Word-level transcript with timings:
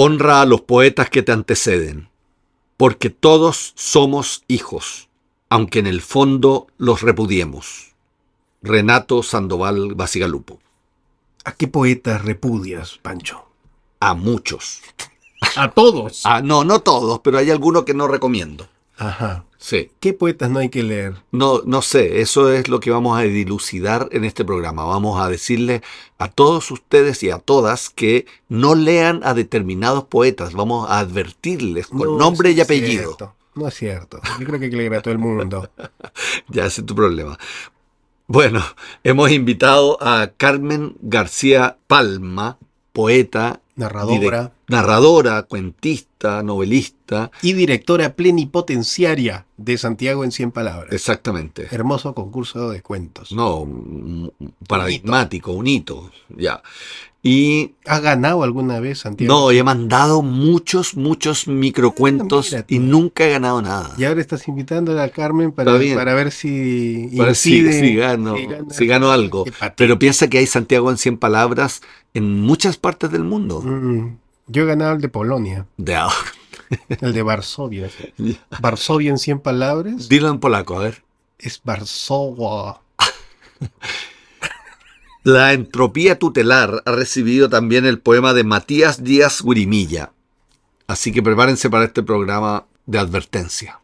Honra 0.00 0.42
a 0.42 0.46
los 0.46 0.60
poetas 0.60 1.10
que 1.10 1.24
te 1.24 1.32
anteceden, 1.32 2.08
porque 2.76 3.10
todos 3.10 3.72
somos 3.74 4.44
hijos, 4.46 5.08
aunque 5.48 5.80
en 5.80 5.88
el 5.88 6.02
fondo 6.02 6.68
los 6.76 7.02
repudiemos. 7.02 7.96
Renato 8.62 9.24
Sandoval 9.24 9.96
Basigalupo. 9.96 10.60
¿A 11.44 11.50
qué 11.50 11.66
poetas 11.66 12.24
repudias, 12.24 13.00
Pancho? 13.02 13.46
A 13.98 14.14
muchos. 14.14 14.82
A 15.56 15.68
todos. 15.72 16.20
Ah, 16.22 16.42
no, 16.44 16.62
no 16.62 16.78
todos, 16.78 17.18
pero 17.18 17.38
hay 17.38 17.50
algunos 17.50 17.82
que 17.82 17.94
no 17.94 18.06
recomiendo. 18.06 18.68
Ajá. 18.98 19.44
Sí. 19.58 19.90
¿Qué 20.00 20.12
poetas 20.12 20.50
no 20.50 20.58
hay 20.60 20.68
que 20.68 20.82
leer? 20.82 21.14
No, 21.32 21.62
no 21.64 21.82
sé, 21.82 22.20
eso 22.20 22.52
es 22.52 22.68
lo 22.68 22.78
que 22.80 22.90
vamos 22.90 23.18
a 23.18 23.22
dilucidar 23.22 24.08
en 24.12 24.24
este 24.24 24.44
programa. 24.44 24.84
Vamos 24.84 25.20
a 25.20 25.28
decirle 25.28 25.82
a 26.18 26.28
todos 26.28 26.70
ustedes 26.70 27.22
y 27.22 27.30
a 27.30 27.38
todas 27.38 27.90
que 27.90 28.26
no 28.48 28.74
lean 28.74 29.20
a 29.24 29.34
determinados 29.34 30.04
poetas. 30.04 30.52
Vamos 30.52 30.88
a 30.88 30.98
advertirles 31.00 31.88
con 31.88 31.98
No, 32.00 32.18
nombre 32.18 32.50
y 32.52 32.58
es 32.60 32.64
apellido. 32.66 33.04
cierto. 33.04 33.34
No 33.54 33.66
es 33.66 33.74
cierto. 33.74 34.20
Yo 34.38 34.46
creo 34.46 34.58
que 34.60 34.66
hay 34.66 34.70
que 34.70 34.76
leer 34.76 34.94
a 34.94 35.02
todo 35.02 35.12
el 35.12 35.18
mundo. 35.18 35.68
Ya 36.48 36.66
ese 36.66 36.80
es 36.82 36.86
tu 36.86 36.94
problema. 36.94 37.36
Bueno, 38.26 38.62
hemos 39.04 39.30
invitado 39.30 39.98
a 40.02 40.30
Carmen 40.36 40.96
García 41.00 41.78
Palma, 41.86 42.58
poeta, 42.92 43.60
Narradora 43.74 44.52
narradora, 44.68 45.42
cuentista, 45.44 46.42
novelista. 46.42 47.30
y 47.42 47.52
directora 47.54 48.14
plenipotenciaria 48.14 49.46
de 49.56 49.78
Santiago 49.78 50.24
en 50.24 50.32
100 50.32 50.50
palabras. 50.52 50.92
Exactamente. 50.92 51.68
Hermoso 51.70 52.14
concurso 52.14 52.70
de 52.70 52.82
cuentos. 52.82 53.32
No, 53.32 53.66
paradigmático, 54.66 55.52
un 55.52 55.66
hito, 55.66 56.10
ya. 56.36 56.62
Y 57.20 57.72
¿Has 57.84 58.00
ganado 58.00 58.44
alguna 58.44 58.78
vez, 58.78 59.00
Santiago? 59.00 59.32
no, 59.34 59.50
he 59.50 59.62
mandado 59.64 60.22
muchos, 60.22 60.96
muchos 60.96 61.48
microcuentos 61.48 62.50
tú. 62.50 62.56
y 62.68 62.78
nunca 62.78 63.24
he 63.26 63.30
ganado 63.30 63.60
nada. 63.60 63.92
Y 63.98 64.04
ahora 64.04 64.20
estás 64.20 64.46
invitando 64.46 64.98
a 65.00 65.08
Carmen 65.08 65.50
para, 65.50 65.72
para 65.72 66.14
ver 66.14 66.30
si 66.30 67.08
Para 67.16 67.26
ver 67.28 67.34
si, 67.36 67.60
incide- 67.60 67.80
si 67.80 67.96
gano, 67.96 68.36
si 68.36 68.46
gana- 68.46 68.70
si 68.74 68.86
gano 68.86 69.10
algo. 69.10 69.44
Patético. 69.44 69.72
Pero 69.76 69.98
piensa 69.98 70.28
que 70.28 70.38
hay 70.38 70.46
Santiago 70.46 70.90
en 70.90 70.96
100 70.96 71.18
palabras 71.18 71.82
en 72.14 72.40
muchas 72.40 72.76
partes 72.76 73.10
del 73.10 73.24
mundo. 73.24 73.62
Mm, 73.62 74.16
yo 74.48 74.62
he 74.62 74.66
ganado 74.66 74.94
el 74.94 75.00
de 75.00 75.08
Polonia, 75.08 75.66
el 77.00 77.12
de 77.12 77.22
Varsovia. 77.22 77.88
Varsovia 78.60 79.10
en 79.10 79.18
100 79.18 79.40
palabras 79.40 80.08
dilo 80.08 80.28
en 80.28 80.40
polaco, 80.40 80.76
a 80.76 80.80
ver. 80.80 81.04
es 81.38 81.60
Varsovia. 81.62 82.80
La 85.24 85.52
entropía 85.52 86.18
tutelar 86.18 86.82
ha 86.86 86.92
recibido 86.92 87.50
también 87.50 87.84
el 87.84 87.98
poema 87.98 88.32
de 88.32 88.44
Matías 88.44 89.04
Díaz 89.04 89.42
Gurimilla. 89.42 90.12
Así 90.86 91.12
que 91.12 91.22
prepárense 91.22 91.68
para 91.68 91.84
este 91.84 92.02
programa 92.02 92.64
de 92.86 92.98
advertencia. 92.98 93.80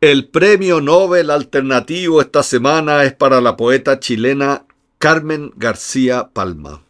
El 0.00 0.28
premio 0.28 0.80
Nobel 0.80 1.28
alternativo 1.30 2.22
esta 2.22 2.42
semana 2.42 3.04
es 3.04 3.12
para 3.12 3.42
la 3.42 3.58
poeta 3.58 4.00
chilena 4.00 4.64
Carmen 4.98 5.52
García 5.56 6.30
Palma. 6.32 6.82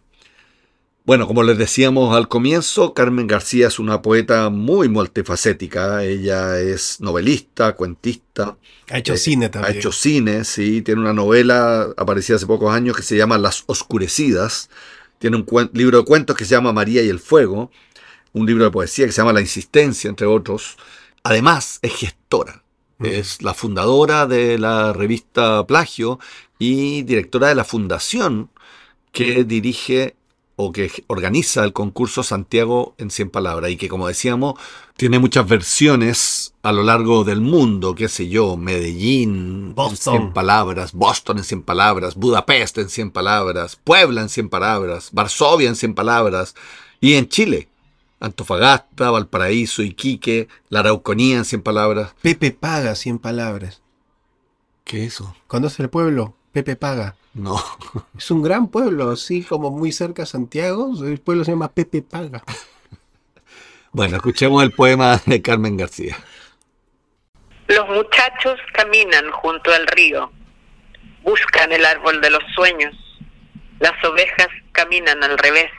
Bueno, 1.04 1.26
como 1.26 1.42
les 1.42 1.58
decíamos 1.58 2.16
al 2.16 2.28
comienzo, 2.28 2.94
Carmen 2.94 3.26
García 3.26 3.66
es 3.66 3.80
una 3.80 4.00
poeta 4.00 4.48
muy 4.48 4.88
multifacética. 4.88 6.04
Ella 6.04 6.60
es 6.60 7.00
novelista, 7.00 7.74
cuentista, 7.74 8.56
Ha 8.90 8.98
hecho 8.98 9.14
Eh, 9.14 9.18
cine 9.18 9.46
ha 9.46 9.50
también. 9.50 9.76
hecho 9.76 9.90
cine, 9.90 10.44
sí, 10.44 10.82
tiene 10.82 11.00
una 11.00 11.12
novela 11.12 11.88
aparecida 11.96 12.36
hace 12.36 12.46
pocos 12.46 12.72
años 12.72 12.96
que 12.96 13.02
se 13.02 13.16
llama 13.16 13.38
Las 13.38 13.64
Oscurecidas. 13.66 14.70
Tiene 15.18 15.36
un 15.36 15.70
libro 15.72 15.98
de 15.98 16.04
cuentos 16.04 16.36
que 16.36 16.44
se 16.44 16.52
llama 16.54 16.72
María 16.72 17.02
y 17.02 17.08
el 17.08 17.18
Fuego, 17.18 17.72
un 18.32 18.46
libro 18.46 18.62
de 18.62 18.70
poesía 18.70 19.06
que 19.06 19.12
se 19.12 19.20
llama 19.20 19.32
La 19.32 19.40
Insistencia, 19.40 20.08
entre 20.08 20.28
otros. 20.28 20.76
Además, 21.24 21.80
es 21.82 21.92
gestora. 21.92 22.62
Mm. 23.00 23.06
Es 23.06 23.42
la 23.42 23.54
fundadora 23.54 24.26
de 24.26 24.58
la 24.58 24.92
revista 24.92 25.66
Plagio 25.66 26.20
y 26.58 27.02
directora 27.02 27.48
de 27.48 27.54
la 27.54 27.64
fundación 27.64 28.50
que 29.12 29.44
dirige 29.44 30.14
o 30.56 30.72
que 30.72 30.90
organiza 31.06 31.64
el 31.64 31.72
concurso 31.72 32.22
Santiago 32.22 32.94
en 32.98 33.10
100 33.10 33.30
palabras 33.30 33.70
y 33.70 33.78
que 33.78 33.88
como 33.88 34.06
decíamos 34.06 34.54
tiene 34.98 35.18
muchas 35.18 35.48
versiones 35.48 36.52
a 36.62 36.72
lo 36.72 36.82
largo 36.82 37.24
del 37.24 37.40
mundo, 37.40 37.94
qué 37.94 38.08
sé 38.08 38.28
yo, 38.28 38.58
Medellín 38.58 39.74
Boston. 39.74 40.14
en 40.14 40.20
100 40.20 40.32
palabras, 40.34 40.92
Boston 40.92 41.38
en 41.38 41.44
100 41.44 41.62
palabras, 41.62 42.14
Budapest 42.16 42.76
en 42.76 42.90
100 42.90 43.10
palabras, 43.10 43.76
Puebla 43.76 44.20
en 44.20 44.28
100 44.28 44.50
palabras, 44.50 45.08
Varsovia 45.12 45.70
en 45.70 45.76
100 45.76 45.94
palabras 45.94 46.54
y 47.00 47.14
en 47.14 47.30
Chile, 47.30 47.69
Antofagasta, 48.20 49.10
Valparaíso, 49.10 49.82
Iquique, 49.82 50.48
la 50.68 50.80
Araucanía 50.80 51.38
en 51.38 51.44
100 51.44 51.62
palabras. 51.62 52.14
Pepe 52.22 52.52
Paga 52.52 52.94
100 52.94 53.18
palabras. 53.18 53.82
¿Qué 54.84 55.04
es 55.04 55.14
eso? 55.14 55.34
¿Conoce 55.46 55.82
el 55.82 55.90
pueblo? 55.90 56.34
Pepe 56.52 56.76
Paga. 56.76 57.16
No. 57.34 57.62
Es 58.18 58.30
un 58.30 58.42
gran 58.42 58.68
pueblo, 58.68 59.10
así 59.10 59.42
como 59.42 59.70
muy 59.70 59.92
cerca 59.92 60.24
a 60.24 60.26
Santiago. 60.26 60.92
El 61.04 61.20
pueblo 61.20 61.44
se 61.44 61.52
llama 61.52 61.72
Pepe 61.72 62.02
Paga. 62.02 62.42
Bueno, 63.92 64.18
escuchemos 64.18 64.62
el 64.62 64.70
poema 64.70 65.20
de 65.26 65.42
Carmen 65.42 65.76
García. 65.76 66.16
Los 67.66 67.88
muchachos 67.88 68.60
caminan 68.72 69.32
junto 69.32 69.72
al 69.72 69.84
río, 69.88 70.30
buscan 71.24 71.72
el 71.72 71.84
árbol 71.84 72.20
de 72.20 72.30
los 72.30 72.42
sueños. 72.54 72.94
Las 73.80 73.92
ovejas 74.04 74.46
caminan 74.70 75.24
al 75.24 75.36
revés. 75.38 75.70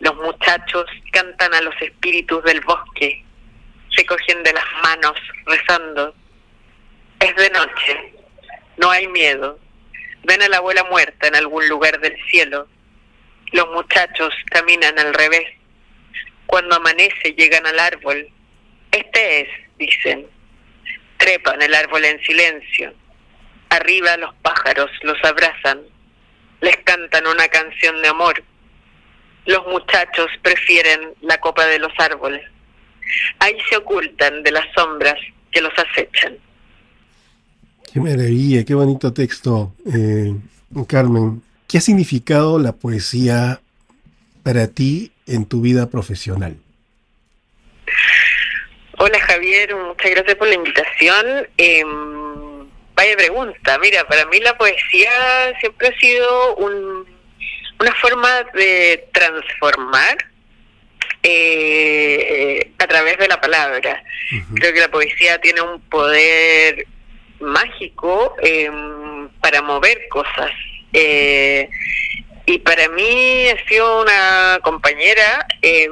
Los 0.00 0.14
muchachos 0.16 0.84
cantan 1.12 1.54
a 1.54 1.62
los 1.62 1.74
espíritus 1.80 2.44
del 2.44 2.60
bosque, 2.60 3.24
se 3.96 4.04
cogen 4.04 4.42
de 4.42 4.52
las 4.52 4.64
manos 4.82 5.14
rezando. 5.46 6.14
Es 7.18 7.34
de 7.34 7.50
noche, 7.50 8.12
no 8.76 8.90
hay 8.90 9.06
miedo. 9.08 9.58
Ven 10.24 10.42
a 10.42 10.48
la 10.48 10.58
abuela 10.58 10.84
muerta 10.84 11.28
en 11.28 11.36
algún 11.36 11.68
lugar 11.68 11.98
del 12.00 12.16
cielo. 12.28 12.68
Los 13.52 13.68
muchachos 13.70 14.34
caminan 14.50 14.98
al 14.98 15.14
revés. 15.14 15.46
Cuando 16.46 16.76
amanece 16.76 17.32
llegan 17.36 17.66
al 17.66 17.78
árbol. 17.78 18.28
Este 18.90 19.40
es, 19.40 19.48
dicen. 19.78 20.26
Trepan 21.16 21.62
el 21.62 21.74
árbol 21.74 22.04
en 22.04 22.20
silencio. 22.22 22.92
Arriba 23.70 24.16
los 24.18 24.34
pájaros 24.36 24.90
los 25.02 25.22
abrazan. 25.24 25.80
Les 26.60 26.76
cantan 26.78 27.26
una 27.26 27.48
canción 27.48 28.02
de 28.02 28.08
amor. 28.08 28.42
Los 29.46 29.66
muchachos 29.66 30.26
prefieren 30.42 31.14
la 31.22 31.38
copa 31.38 31.66
de 31.66 31.78
los 31.78 31.92
árboles. 31.98 32.42
Ahí 33.38 33.56
se 33.70 33.76
ocultan 33.76 34.42
de 34.42 34.50
las 34.50 34.64
sombras 34.74 35.14
que 35.50 35.60
los 35.60 35.72
acechan. 35.78 36.36
Qué 37.92 38.00
maravilla, 38.00 38.64
qué 38.64 38.74
bonito 38.74 39.12
texto, 39.12 39.72
eh, 39.92 40.34
Carmen. 40.88 41.42
¿Qué 41.68 41.78
ha 41.78 41.80
significado 41.80 42.58
la 42.58 42.72
poesía 42.72 43.60
para 44.42 44.68
ti 44.68 45.12
en 45.26 45.46
tu 45.46 45.60
vida 45.60 45.88
profesional? 45.88 46.56
Hola 48.98 49.20
Javier, 49.20 49.74
muchas 49.74 50.10
gracias 50.10 50.34
por 50.36 50.48
la 50.48 50.54
invitación. 50.54 51.48
Eh, 51.58 51.84
vaya 52.94 53.16
pregunta, 53.16 53.78
mira, 53.78 54.06
para 54.06 54.26
mí 54.26 54.40
la 54.40 54.56
poesía 54.56 55.10
siempre 55.60 55.88
ha 55.88 55.98
sido 55.98 56.56
un, 56.56 57.15
una 57.78 57.94
forma 57.94 58.42
de 58.54 59.08
transformar 59.12 60.16
eh, 61.22 62.72
a 62.78 62.86
través 62.86 63.18
de 63.18 63.28
la 63.28 63.40
palabra. 63.40 64.02
Creo 64.54 64.72
que 64.72 64.80
la 64.80 64.90
poesía 64.90 65.40
tiene 65.40 65.60
un 65.60 65.80
poder 65.82 66.86
mágico 67.40 68.36
eh, 68.42 68.70
para 69.40 69.62
mover 69.62 70.08
cosas. 70.08 70.50
Eh, 70.92 71.68
y 72.46 72.58
para 72.58 72.88
mí 72.90 73.48
ha 73.48 73.68
sido 73.68 74.02
una 74.02 74.60
compañera 74.62 75.44
eh, 75.62 75.90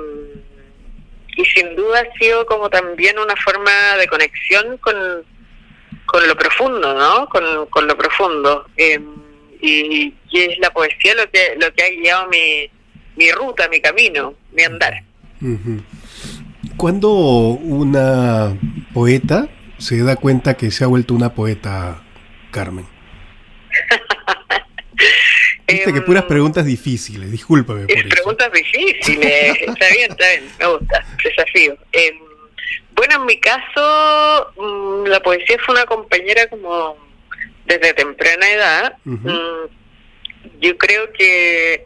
y 1.37 1.45
sin 1.47 1.75
duda 1.75 2.01
ha 2.01 2.19
sido 2.19 2.47
como 2.47 2.71
también 2.71 3.19
una 3.19 3.35
forma 3.37 3.97
de 3.99 4.07
conexión 4.07 4.79
con, 4.79 5.25
con 6.07 6.29
lo 6.29 6.37
profundo, 6.37 6.95
¿no? 6.95 7.29
Con, 7.29 7.67
con 7.67 7.89
lo 7.89 7.97
profundo. 7.97 8.67
Y, 9.67 10.15
y 10.31 10.41
es 10.43 10.59
la 10.59 10.71
poesía 10.71 11.15
lo 11.15 11.31
que, 11.31 11.57
lo 11.59 11.73
que 11.73 11.83
ha 11.83 11.89
guiado 11.89 12.29
mi, 12.29 12.69
mi 13.17 13.31
ruta, 13.33 13.67
mi 13.69 13.81
camino, 13.81 14.35
mi 14.53 14.63
andar. 14.63 15.03
¿Cuándo 16.77 17.11
una 17.13 18.59
poeta 18.93 19.49
se 19.79 20.03
da 20.03 20.17
cuenta 20.17 20.55
que 20.55 20.71
se 20.71 20.85
ha 20.85 20.87
vuelto 20.87 21.15
una 21.15 21.33
poeta, 21.35 22.03
Carmen? 22.51 22.87
Viste 25.67 25.93
que 25.93 25.99
Em, 25.99 26.05
puras 26.05 26.25
preguntas 26.25 26.67
difíciles, 26.67 27.31
discúlpame 27.31 27.87
por 27.87 27.97
eso. 27.97 28.09
preguntas 28.09 28.53
difíciles. 28.53 29.57
está 29.63 29.89
bien, 29.89 30.11
está 30.11 30.29
bien. 30.29 30.45
Me 30.59 30.67
gusta. 30.67 31.07
Desafío. 31.25 31.77
Eh, 31.93 32.19
bueno, 32.95 33.17
en 33.17 33.27
mi 33.27 33.39
caso, 33.39 34.53
mm, 34.57 35.07
la 35.07 35.21
poesía 35.21 35.57
fue 35.65 35.75
una 35.75 35.87
compañera 35.87 36.47
como 36.49 36.97
desde 37.67 37.95
temprana 37.95 38.51
edad, 38.51 38.97
mm, 39.05 39.67
yo 40.61 40.77
creo 40.79 41.13
que 41.13 41.83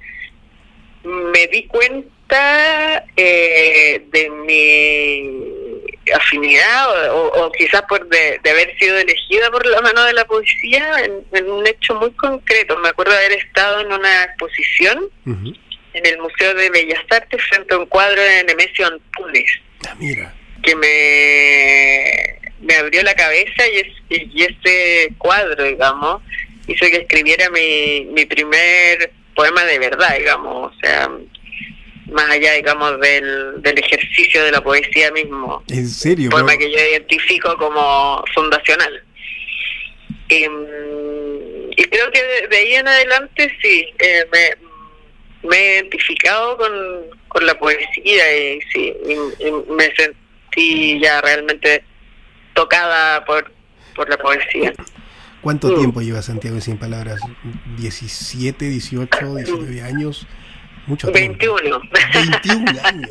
me 1.04 1.46
di 1.48 1.66
cuenta 1.66 3.04
eh, 3.16 4.02
de 4.10 4.30
mi 4.30 6.12
afinidad 6.12 7.12
o, 7.14 7.50
quizás 7.52 7.82
por 7.82 8.06
de, 8.08 8.40
de 8.42 8.50
haber 8.50 8.76
sido 8.78 8.98
elegida 8.98 9.50
por 9.50 9.64
la 9.66 9.80
mano 9.80 10.04
de 10.04 10.12
la 10.14 10.24
poesía 10.26 11.04
en, 11.04 11.24
en 11.32 11.50
un 11.50 11.66
hecho 11.66 11.94
muy 11.94 12.10
concreto. 12.12 12.76
Me 12.78 12.88
acuerdo 12.88 13.12
de 13.12 13.18
haber 13.18 13.32
estado 13.38 13.80
en 13.80 13.92
una 13.92 14.24
exposición 14.24 15.08
en 15.26 16.06
el 16.06 16.18
Museo 16.18 16.54
de 16.54 16.70
Bellas 16.70 17.04
Artes 17.10 17.42
frente 17.48 17.74
a 17.74 17.78
un 17.78 17.86
cuadro 17.86 18.20
de 18.20 18.44
Nemesio 18.44 18.86
Antunes 18.86 19.50
Ah, 19.88 19.94
mira. 19.98 20.34
que 20.62 20.74
me, 20.76 22.38
me 22.60 22.74
abrió 22.74 23.02
la 23.02 23.14
cabeza 23.14 23.66
y, 23.72 23.76
es- 23.78 24.02
y 24.34 24.42
ese 24.42 25.12
cuadro, 25.18 25.64
digamos, 25.64 26.22
hizo 26.66 26.86
que 26.86 26.96
escribiera 26.98 27.48
mi, 27.50 28.06
mi 28.12 28.24
primer 28.26 29.10
poema 29.34 29.64
de 29.64 29.78
verdad, 29.78 30.16
digamos, 30.18 30.72
o 30.74 30.80
sea, 30.80 31.08
más 32.10 32.30
allá, 32.30 32.54
digamos, 32.54 32.98
del, 33.00 33.60
del 33.62 33.78
ejercicio 33.78 34.42
de 34.44 34.52
la 34.52 34.62
poesía 34.62 35.10
mismo, 35.12 35.62
¿En 35.68 35.88
serio? 35.88 36.30
poema 36.30 36.56
que 36.56 36.70
yo 36.70 36.78
identifico 36.78 37.56
como 37.56 38.24
fundacional. 38.34 39.02
Em, 40.30 40.50
y 41.76 41.84
creo 41.84 42.10
que 42.10 42.22
de, 42.22 42.48
de 42.48 42.56
ahí 42.56 42.74
en 42.74 42.88
adelante 42.88 43.50
sí, 43.62 43.86
eh, 43.98 44.26
me, 44.32 45.48
me 45.48 45.56
he 45.56 45.74
identificado 45.76 46.56
con, 46.56 46.70
con 47.28 47.46
la 47.46 47.58
poesía 47.58 48.36
y 48.36 48.60
sí, 48.72 48.92
y- 49.06 49.46
y 49.46 49.52
me 49.70 49.90
sentí 49.94 51.00
ya 51.00 51.20
realmente 51.22 51.82
tocada 52.62 53.24
por, 53.24 53.50
por 53.94 54.08
la 54.10 54.16
poesía. 54.16 54.72
¿Cuánto 55.40 55.68
Mm. 55.68 55.78
tiempo 55.78 56.00
lleva 56.02 56.20
Santiago 56.22 56.60
sin 56.60 56.76
palabras? 56.78 57.20
¿17, 57.78 58.56
18, 58.58 59.36
19 59.36 59.82
años? 59.82 60.26
Mucho 60.86 61.12
tiempo. 61.12 61.38
21. 61.46 61.80
21 62.14 62.80
años. 62.84 63.10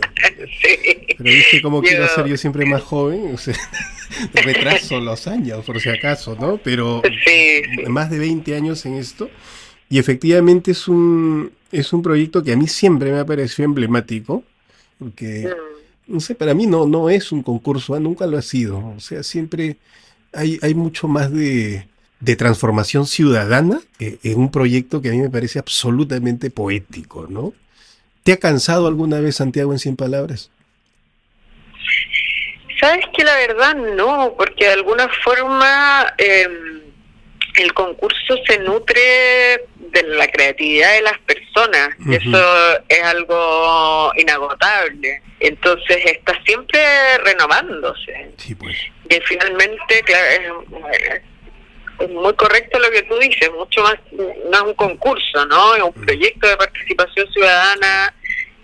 sí. 0.61 0.77
Pero 1.17 1.23
viste 1.23 1.61
cómo 1.61 1.81
quiero 1.81 2.05
Yo- 2.07 2.13
ser 2.15 2.25
yo 2.27 2.35
siempre 2.38 2.65
más 2.65 2.81
joven. 2.81 3.31
O 3.33 3.38
sea, 3.38 3.55
retraso 4.33 4.99
los 4.99 5.27
años, 5.27 5.63
por 5.63 5.79
si 5.79 5.89
acaso, 5.89 6.35
¿no? 6.39 6.57
Pero 6.57 7.01
Sí, 7.25 7.61
sí. 7.75 7.83
más 7.88 8.09
de 8.09 8.19
20 8.19 8.55
años 8.55 8.85
en 8.85 8.95
esto. 8.95 9.29
Y 9.89 10.00
efectivamente 10.00 10.71
es 10.71 10.88
un, 10.89 11.51
es 11.71 11.93
un 11.93 12.01
proyecto 12.01 12.43
que 12.43 12.51
a 12.51 12.57
mí 12.57 12.67
siempre 12.67 13.11
me 13.11 13.19
ha 13.19 13.25
parecido 13.25 13.65
emblemático. 13.65 14.43
Porque, 15.00 15.47
Mm. 15.47 15.66
No 16.07 16.19
sé, 16.19 16.36
para 16.36 16.54
mí 16.54 16.65
no, 16.68 16.86
no 16.86 17.09
es 17.09 17.31
un 17.31 17.44
concurso, 17.44 17.94
¿ah? 17.94 18.00
nunca 18.00 18.25
lo 18.25 18.38
ha 18.38 18.42
sido. 18.42 18.94
O 18.95 19.00
sea, 19.00 19.24
siempre 19.24 19.77
hay, 20.33 20.59
hay 20.62 20.74
mucho 20.74 21.07
más 21.07 21.31
de, 21.31 21.88
de 22.19 22.36
transformación 22.36 23.06
ciudadana 23.06 23.81
eh, 24.00 24.18
en 24.24 24.39
un 24.39 24.51
proyecto 24.51 25.01
que 25.01 25.09
a 25.09 25.12
mí 25.12 25.19
me 25.19 25.30
parece 25.30 25.59
absolutamente 25.59 26.50
poético, 26.50 27.27
¿no? 27.30 27.54
¿Te 28.24 28.33
ha 28.33 28.38
cansado 28.38 28.88
alguna 28.88 29.19
vez 29.19 29.38
Santiago 29.38 29.71
en 29.71 29.80
100 29.80 29.95
palabras? 29.95 30.51
Sabes 32.80 33.06
que 33.15 33.24
la 33.24 33.36
verdad 33.36 33.75
no, 33.75 34.33
porque 34.38 34.65
de 34.65 34.74
alguna 34.74 35.10
forma 35.24 36.13
eh, 36.18 36.48
el 37.57 37.74
concurso 37.74 38.36
se 38.45 38.59
nutre 38.59 39.65
de 39.75 40.04
la 40.04 40.27
creatividad 40.27 40.94
de 40.94 41.01
las 41.01 41.18
personas 41.19 41.89
y 42.06 42.15
eso 42.15 42.80
es 42.88 43.04
algo 43.04 44.12
inagotable. 44.15 45.21
Entonces 45.39 45.98
está 46.06 46.39
siempre 46.45 46.80
renovándose. 47.19 48.31
Sí, 48.38 48.56
pues. 48.56 48.75
Y 49.09 49.19
finalmente, 49.21 50.01
claro, 50.04 50.63
es, 50.92 51.21
es 52.00 52.09
muy 52.09 52.33
correcto 52.36 52.80
lo 52.80 52.92
que 52.92 53.04
tú 53.04 53.18
dices, 53.18 53.51
mucho 53.51 53.81
más, 53.81 53.95
no 54.12 54.57
es 54.57 54.62
un 54.62 54.74
concurso, 54.75 55.45
¿no? 55.48 55.75
Es 55.75 55.81
un 55.81 55.94
proyecto 55.94 56.48
de 56.48 56.57
participación 56.57 57.31
ciudadana 57.31 58.13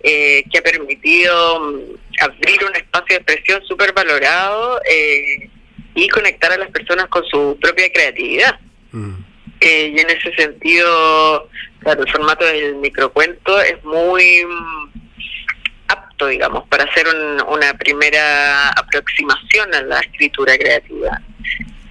eh, 0.04 0.44
que 0.52 0.60
ha 0.60 0.62
permitido 0.62 1.60
mm, 1.60 1.80
abrir 2.22 2.64
un 2.66 2.76
espacio 2.76 3.08
de 3.08 3.16
expresión 3.16 3.64
súper 3.66 3.94
valorado 3.94 4.82
eh, 4.90 5.50
y 5.96 6.08
conectar 6.10 6.52
a 6.52 6.58
las 6.58 6.70
personas 6.72 7.08
con 7.08 7.24
su 7.26 7.58
propia 7.62 7.92
creatividad. 7.92 8.60
Y 9.62 10.00
en 10.00 10.10
ese 10.10 10.34
sentido, 10.36 11.50
claro, 11.80 12.04
el 12.04 12.12
formato 12.12 12.46
del 12.46 12.76
microcuento 12.76 13.62
es 13.62 13.82
muy 13.84 14.44
mm, 14.46 14.92
apto, 15.88 16.28
digamos, 16.28 16.68
para 16.68 16.84
hacer 16.86 17.06
un- 17.08 17.42
una 17.48 17.74
primera 17.76 18.70
aproximación 18.70 19.74
a 19.74 19.82
la 19.82 20.00
escritura 20.00 20.58
creativa. 20.58 21.22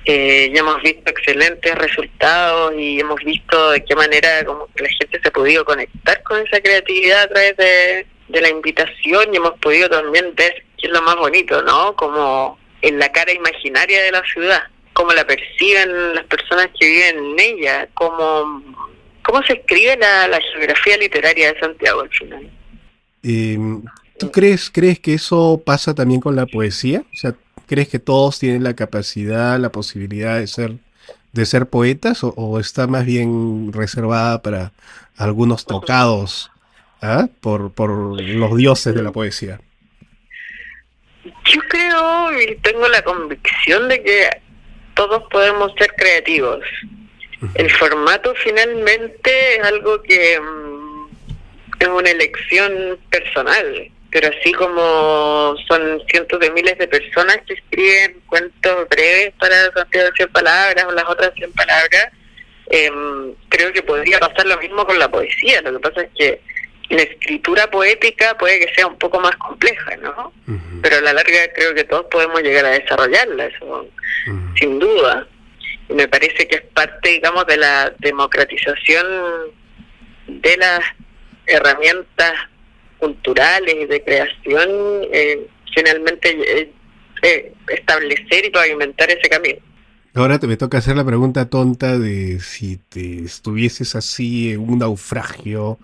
Eh, 0.05 0.51
ya 0.53 0.61
hemos 0.61 0.83
visto 0.83 1.11
excelentes 1.11 1.75
resultados 1.77 2.75
y 2.77 2.99
hemos 3.01 3.21
visto 3.25 3.71
de 3.71 3.85
qué 3.85 3.95
manera 3.95 4.45
como 4.45 4.69
la 4.75 4.89
gente 4.89 5.21
se 5.23 5.29
ha 5.29 5.33
podido 5.33 5.65
conectar 5.65 6.21
con 6.25 6.45
esa 6.45 6.61
creatividad 6.61 7.23
a 7.23 7.29
través 7.29 7.57
de, 7.57 8.07
de 8.29 8.41
la 8.41 8.49
invitación 8.49 9.33
y 9.33 9.37
hemos 9.37 9.57
podido 9.61 9.89
también 9.89 10.35
ver 10.35 10.65
qué 10.77 10.89
es 10.89 10.93
lo 10.93 11.03
más 11.03 11.15
bonito, 11.17 11.63
¿no? 11.63 11.95
Como 11.95 12.59
en 12.81 12.99
la 12.99 13.13
cara 13.13 13.33
imaginaria 13.33 14.03
de 14.03 14.11
la 14.11 14.23
ciudad, 14.25 14.63
cómo 14.93 15.13
la 15.13 15.27
perciben 15.27 16.15
las 16.15 16.25
personas 16.27 16.69
que 16.79 16.87
viven 16.87 17.19
en 17.19 17.41
ella, 17.41 17.89
cómo, 17.95 18.63
cómo 19.23 19.43
se 19.43 19.55
escribe 19.55 19.97
la, 19.97 20.29
la 20.29 20.41
geografía 20.41 20.97
literaria 20.97 21.53
de 21.53 21.61
Santiago 21.61 22.03
al 22.03 22.11
final. 22.11 22.51
Eh, 23.23 23.59
¿Tú 24.19 24.31
crees, 24.31 24.71
crees 24.71 25.01
que 25.01 25.15
eso 25.15 25.63
pasa 25.65 25.95
también 25.95 26.21
con 26.21 26.37
la 26.37 26.47
poesía? 26.47 27.05
O 27.13 27.17
sea, 27.17 27.35
¿crees 27.67 27.89
que 27.89 27.99
todos 27.99 28.39
tienen 28.39 28.63
la 28.63 28.75
capacidad, 28.75 29.59
la 29.59 29.71
posibilidad 29.71 30.39
de 30.39 30.47
ser, 30.47 30.75
de 31.33 31.47
ser 31.47 31.67
poetas 31.67 32.23
o, 32.23 32.29
o 32.37 32.61
está 32.61 32.87
más 32.87 33.05
bien 33.07 33.73
reservada 33.73 34.43
para 34.43 34.73
algunos 35.17 35.67
tocados 35.67 36.51
¿ah? 37.01 37.29
por, 37.41 37.73
por 37.73 38.21
los 38.21 38.57
dioses 38.57 38.95
de 38.95 39.03
la 39.03 39.13
poesía? 39.13 39.61
Yo 41.25 41.61
creo 41.69 42.41
y 42.41 42.57
tengo 42.57 42.89
la 42.89 43.03
convicción 43.03 43.89
de 43.89 44.03
que 44.03 44.29
todos 45.07 45.25
podemos 45.31 45.73
ser 45.79 45.93
creativos. 45.97 46.65
El 47.55 47.71
formato 47.73 48.33
finalmente 48.37 49.57
es 49.57 49.65
algo 49.65 50.01
que 50.03 50.39
mm, 50.39 51.09
es 51.81 51.89
una 51.89 52.11
elección 52.11 52.99
personal, 53.11 53.91
pero 54.13 54.29
así 54.29 54.53
como 54.53 55.57
son 55.67 56.01
cientos 56.09 56.39
de 56.39 56.53
miles 56.53 56.79
de 56.79 56.87
personas 56.87 57.39
que 57.47 57.55
escriben 57.55 58.21
cuentos 58.27 58.89
breves 58.91 59.33
para 59.41 59.73
Santiago 59.73 60.11
de 60.11 60.17
100 60.17 60.33
palabras 60.33 60.85
o 60.85 60.93
las 60.93 61.09
otras 61.09 61.35
100 61.35 61.53
palabras, 61.53 62.09
em, 62.71 63.35
creo 63.49 63.73
que 63.73 63.83
podría 63.83 64.21
pasar 64.21 64.47
lo 64.47 64.57
mismo 64.59 64.87
con 64.87 64.99
la 65.01 65.11
poesía. 65.11 65.63
Lo 65.63 65.73
que 65.73 65.89
pasa 65.91 66.03
es 66.03 66.11
que 66.17 66.41
la 66.93 67.03
escritura 67.03 67.71
poética 67.71 68.37
puede 68.37 68.61
que 68.61 68.75
sea 68.75 68.87
un 68.87 68.99
poco 68.99 69.19
más 69.19 69.35
compleja, 69.37 69.97
¿no? 69.97 70.33
Pero 70.83 70.97
a 70.97 71.01
la 71.01 71.15
larga 71.15 71.39
creo 71.55 71.75
que 71.75 71.85
todos 71.85 72.07
podemos 72.11 72.43
llegar 72.43 72.67
a 72.67 72.71
desarrollarla, 72.71 73.47
eso 73.47 73.89
sin 74.57 74.79
duda. 74.79 75.27
Y 75.89 75.95
me 75.95 76.07
parece 76.07 76.47
que 76.47 76.57
es 76.57 76.63
parte, 76.75 77.09
digamos, 77.09 77.47
de 77.47 77.57
la 77.57 77.93
democratización 77.99 79.07
de 80.27 80.57
las 80.59 80.81
herramientas 81.47 82.33
culturales 82.99 83.75
y 83.75 83.87
de 83.87 84.05
creación, 84.05 84.69
eh, 85.13 85.47
finalmente 85.75 86.31
eh, 86.31 86.73
eh, 87.23 87.53
establecer 87.69 88.45
y 88.45 88.51
pavimentar 88.51 89.11
ese 89.11 89.29
camino. 89.31 89.59
Ahora 90.15 90.39
te 90.39 90.47
me 90.47 90.59
toca 90.59 90.79
hacer 90.79 90.95
la 90.95 91.07
pregunta 91.07 91.49
tonta 91.49 91.99
de 91.99 92.39
si 92.41 92.77
te 92.77 93.25
estuvieses 93.25 93.97
así 93.97 94.53
en 94.53 94.61
un 94.61 94.81
naufragio 94.81 95.79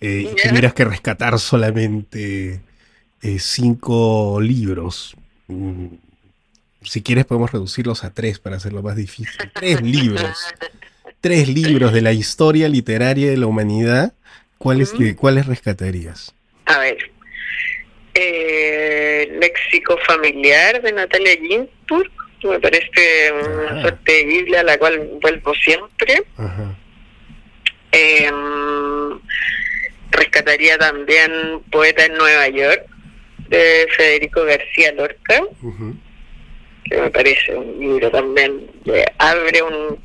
eh, 0.00 0.32
y 0.32 0.48
tuvieras 0.48 0.74
que 0.74 0.84
rescatar 0.84 1.38
solamente 1.38 2.60
eh, 3.22 3.38
cinco 3.38 4.40
libros. 4.40 5.16
Mm, 5.48 5.86
Si 6.82 7.02
quieres 7.02 7.26
podemos 7.26 7.52
reducirlos 7.52 8.04
a 8.04 8.12
tres 8.14 8.38
para 8.38 8.56
hacerlo 8.56 8.82
más 8.82 8.96
difícil. 8.96 9.36
Tres 9.54 9.80
libros. 9.96 10.36
Tres 11.20 11.48
libros 11.48 11.92
de 11.92 12.00
la 12.00 12.12
historia 12.12 12.68
literaria 12.68 13.30
de 13.30 13.36
la 13.36 13.46
humanidad. 13.46 14.14
¿Cuáles, 14.56 14.92
¿cuáles 15.16 15.46
rescatarías? 15.46 16.34
A 16.66 16.78
ver, 16.78 16.96
eh, 18.14 19.36
léxico 19.40 19.98
familiar 20.06 20.80
de 20.82 20.92
Natalia 20.92 21.32
Ginsburg, 21.36 22.10
me 22.44 22.58
parece 22.60 23.32
una 23.32 23.70
Ajá. 23.70 23.80
suerte 23.82 24.12
de 24.12 24.24
Biblia 24.24 24.60
a 24.60 24.64
la 24.64 24.78
cual 24.78 25.10
vuelvo 25.20 25.54
siempre. 25.54 26.22
Ajá. 26.36 26.76
Eh, 27.92 28.30
rescataría 30.10 30.78
también 30.78 31.60
Poeta 31.70 32.04
en 32.04 32.14
Nueva 32.14 32.48
York 32.48 32.86
de 33.48 33.88
Federico 33.96 34.44
García 34.44 34.92
Lorca, 34.92 35.42
que 36.84 36.96
me 36.96 37.10
parece 37.10 37.54
un 37.54 37.78
libro 37.78 38.10
también 38.10 38.70
que 38.84 39.04
abre 39.18 39.62
un, 39.62 39.98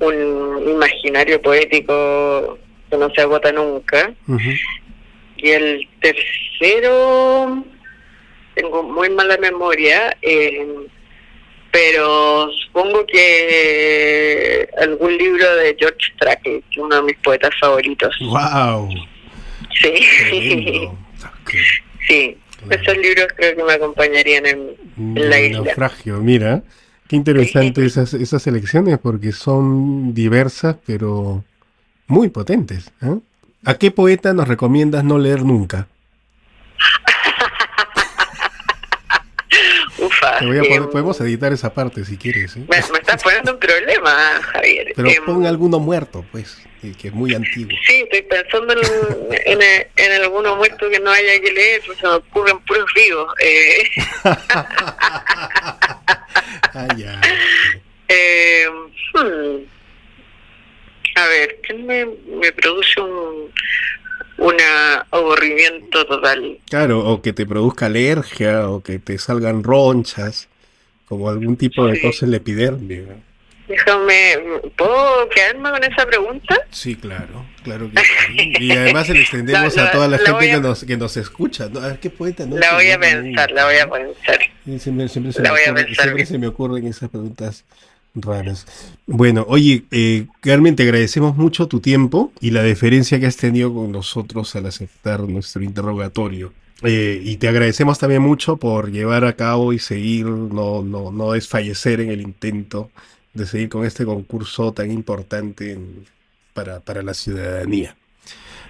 un 0.00 0.68
imaginario 0.68 1.40
poético 1.40 2.58
que 2.90 2.96
no 2.96 3.10
se 3.14 3.22
agota 3.22 3.52
nunca. 3.52 4.12
Y 5.36 5.50
el 5.50 5.88
tercero, 6.00 7.64
tengo 8.54 8.82
muy 8.82 9.10
mala 9.10 9.36
memoria, 9.38 10.16
eh, 10.22 10.66
pero 11.70 12.50
supongo 12.66 13.04
que 13.06 14.68
algún 14.78 15.16
libro 15.18 15.56
de 15.56 15.76
George 15.78 16.12
es 16.44 16.78
uno 16.78 16.96
de 16.96 17.02
mis 17.02 17.16
poetas 17.16 17.50
favoritos. 17.58 18.14
¡Wow! 18.20 18.88
Sí, 19.80 19.92
Tremendo. 20.30 20.98
sí. 22.08 22.36
Esos 22.70 22.96
libros 22.96 23.26
creo 23.36 23.56
que 23.56 23.62
me 23.62 23.72
acompañarían 23.74 24.46
en, 24.46 24.58
en 25.16 25.30
la 25.30 25.38
El 25.38 25.50
isla. 25.52 25.64
naufragio, 25.64 26.20
mira. 26.20 26.62
Qué 27.08 27.16
interesante 27.16 27.84
esas, 27.84 28.14
esas 28.14 28.46
elecciones 28.46 28.98
porque 28.98 29.32
son 29.32 30.14
diversas 30.14 30.76
pero 30.86 31.44
muy 32.06 32.30
potentes. 32.30 32.90
¿eh? 33.02 33.18
¿A 33.66 33.74
qué 33.74 33.90
poeta 33.90 34.32
nos 34.32 34.48
recomiendas 34.48 35.04
no 35.04 35.18
leer 35.18 35.42
nunca? 35.44 35.86
Te 40.38 40.46
voy 40.46 40.58
a 40.58 40.62
eh, 40.62 40.80
podemos 40.90 41.20
editar 41.20 41.52
esa 41.52 41.72
parte 41.72 42.04
si 42.04 42.16
quieres. 42.16 42.56
¿eh? 42.56 42.60
me, 42.60 42.76
me 42.76 42.98
estás 42.98 43.22
poniendo 43.22 43.52
un 43.54 43.58
problema, 43.58 44.10
Javier. 44.52 44.92
Pero 44.96 45.08
Em, 45.08 45.24
pon 45.24 45.46
alguno 45.46 45.78
muerto, 45.78 46.24
pues, 46.32 46.58
que, 46.80 46.92
que 46.92 47.08
es 47.08 47.14
muy 47.14 47.34
antiguo. 47.34 47.76
Sí, 47.86 48.02
estoy 48.10 48.22
pensando 48.22 48.72
en, 48.74 48.80
en, 49.46 49.86
en 49.96 50.22
alguno 50.22 50.56
muerto 50.56 50.88
que 50.90 51.00
no 51.00 51.10
haya 51.10 51.40
que 51.40 51.52
leer, 51.52 51.82
pues 51.86 51.98
se 51.98 52.06
me 52.06 52.14
ocurren 52.14 52.58
puros 52.60 52.90
vivos. 52.94 53.32
Eh, 53.40 53.90
Ah, 56.76 56.88
ya. 56.96 57.20
eh, 58.08 58.66
hmm. 59.14 59.64
A 61.16 61.26
ver, 61.28 61.60
¿qué 61.62 61.74
me, 61.74 62.04
me 62.06 62.50
produce 62.52 63.00
un 63.00 63.52
un 64.36 64.56
aburrimiento 65.66 66.06
total? 66.06 66.58
Claro, 66.68 67.00
o 67.08 67.22
que 67.22 67.32
te 67.32 67.46
produzca 67.46 67.86
alergia, 67.86 68.68
o 68.68 68.82
que 68.82 68.98
te 68.98 69.18
salgan 69.18 69.62
ronchas, 69.62 70.48
como 71.06 71.28
algún 71.28 71.56
tipo 71.56 71.86
de 71.86 71.96
Sí. 71.96 72.02
cosa 72.02 72.24
en 72.26 72.30
la 72.32 72.36
epidermis. 72.38 73.02
¿no? 73.06 73.34
Déjame, 73.68 74.36
¿puedo 74.76 75.26
quedarme 75.30 75.70
con 75.70 75.82
esa 75.84 76.04
pregunta? 76.06 76.54
Sí, 76.70 76.96
claro, 76.96 77.46
claro 77.62 77.90
que 77.90 77.98
sí. 78.02 78.52
Y 78.60 78.72
además 78.72 79.06
se 79.06 79.14
le 79.14 79.22
extendemos 79.22 79.78
a 79.78 79.90
toda 79.90 80.06
la, 80.08 80.18
gente 80.18 80.50
a- 80.50 80.54
que 80.56 80.60
nos, 80.60 80.84
que 80.84 80.96
nos 80.98 81.16
escucha. 81.16 81.68
¿no? 81.72 81.80
A 81.80 81.88
ver, 81.88 81.98
¿qué 81.98 82.10
poeta? 82.10 82.44
No, 82.44 82.56
La 82.58 82.74
voy 82.74 82.90
a 82.90 82.98
pensar, 83.00 83.50
la 83.52 83.64
voy 83.64 83.76
a 83.76 83.88
pensar. 83.88 84.38
Sí, 84.66 84.78
Siempre, 84.78 85.08
siempre 85.08 85.32
se, 85.32 85.42
La 85.42 85.52
me 85.52 85.60
voy 85.60 85.68
a 85.70 85.74
pensar 85.74 86.04
siempre 86.04 86.26
se 86.26 86.38
me 86.38 86.46
ocurren 86.46 86.86
esas 86.86 87.08
preguntas 87.08 87.64
raras. 88.14 88.66
Bueno, 89.06 89.44
oye, 89.48 89.84
eh, 89.90 90.26
Carmen, 90.40 90.76
te 90.76 90.82
agradecemos 90.84 91.36
mucho 91.36 91.66
tu 91.68 91.80
tiempo 91.80 92.32
y 92.40 92.50
la 92.50 92.62
deferencia 92.62 93.18
que 93.20 93.26
has 93.26 93.36
tenido 93.36 93.72
con 93.74 93.92
nosotros 93.92 94.54
al 94.56 94.66
aceptar 94.66 95.20
nuestro 95.20 95.62
interrogatorio. 95.62 96.52
Eh, 96.82 97.20
y 97.24 97.36
te 97.36 97.48
agradecemos 97.48 97.98
también 97.98 98.20
mucho 98.22 98.56
por 98.56 98.90
llevar 98.90 99.24
a 99.24 99.34
cabo 99.34 99.72
y 99.72 99.78
seguir, 99.78 100.26
no, 100.26 100.82
no, 100.82 101.10
no 101.12 101.32
desfallecer 101.32 102.00
en 102.00 102.10
el 102.10 102.20
intento 102.20 102.90
de 103.32 103.46
seguir 103.46 103.68
con 103.68 103.84
este 103.86 104.04
concurso 104.04 104.72
tan 104.72 104.90
importante 104.90 105.72
en- 105.72 106.04
para, 106.52 106.80
para 106.80 107.02
la 107.02 107.14
ciudadanía. 107.14 107.96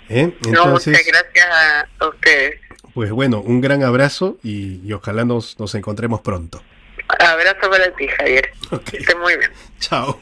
¿Eh? 0.09 0.33
no, 0.45 0.49
Entonces, 0.49 0.89
muchas 0.93 1.07
gracias 1.07 1.47
a, 1.51 2.05
a 2.05 2.09
ustedes. 2.09 2.55
pues 2.95 3.11
bueno, 3.11 3.41
un 3.41 3.61
gran 3.61 3.83
abrazo 3.83 4.39
y, 4.43 4.81
y 4.87 4.93
ojalá 4.93 5.25
nos, 5.25 5.59
nos 5.59 5.75
encontremos 5.75 6.21
pronto. 6.21 6.63
Abrazo 7.09 7.71
para 7.71 7.91
ti, 7.97 8.09
Javier. 8.09 8.51
Ok, 8.71 8.85
Que 8.85 8.97
estés 8.99 9.17
muy 9.17 9.37
bien. 9.37 9.51
chao. 9.79 10.21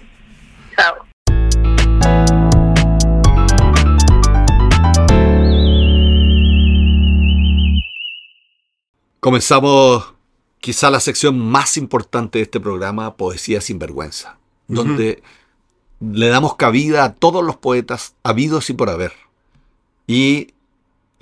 Chao. 0.76 1.06
Comenzamos 9.20 10.14
quizá 10.58 10.90
la 10.90 11.00
sección 11.00 11.38
más 11.38 11.76
importante 11.76 12.38
de 12.38 12.44
este 12.44 12.60
programa, 12.60 13.16
Poesía 13.16 13.60
sin 13.60 13.78
vergüenza, 13.78 14.38
donde 14.68 15.22
le 16.00 16.28
damos 16.28 16.56
cabida 16.56 17.04
a 17.04 17.14
todos 17.14 17.44
los 17.44 17.56
poetas 17.56 18.14
habidos 18.24 18.68
y 18.70 18.74
por 18.74 18.90
haber. 18.90 19.12
Y 20.06 20.54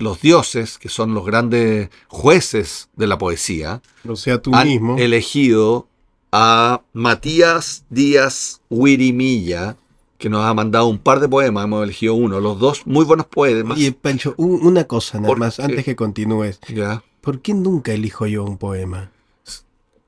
los 0.01 0.21
dioses, 0.21 0.77
que 0.77 0.89
son 0.89 1.13
los 1.13 1.25
grandes 1.25 1.89
jueces 2.07 2.89
de 2.95 3.07
la 3.07 3.17
poesía, 3.17 3.81
O 4.07 4.15
sea, 4.15 4.41
tú 4.41 4.53
han 4.55 4.67
mismo. 4.67 4.97
elegido 4.97 5.87
a 6.31 6.81
Matías 6.93 7.83
Díaz 7.89 8.61
Huirimilla, 8.69 9.75
que 10.17 10.29
nos 10.29 10.45
ha 10.45 10.53
mandado 10.53 10.85
un 10.87 10.99
par 10.99 11.19
de 11.19 11.27
poemas, 11.27 11.65
hemos 11.65 11.83
elegido 11.83 12.13
uno, 12.13 12.39
los 12.39 12.59
dos 12.59 12.85
muy 12.85 13.05
buenos 13.05 13.25
poemas. 13.25 13.77
Oye, 13.77 13.91
Pancho, 13.91 14.33
un- 14.37 14.65
una 14.65 14.83
cosa 14.85 15.17
nada 15.17 15.27
¿Por 15.27 15.39
más, 15.39 15.59
antes 15.59 15.83
que 15.83 15.95
continúes. 15.95 16.59
Ya. 16.73 17.03
¿Por 17.21 17.41
qué 17.41 17.53
nunca 17.53 17.91
elijo 17.93 18.25
yo 18.27 18.43
un 18.43 18.57
poema? 18.57 19.11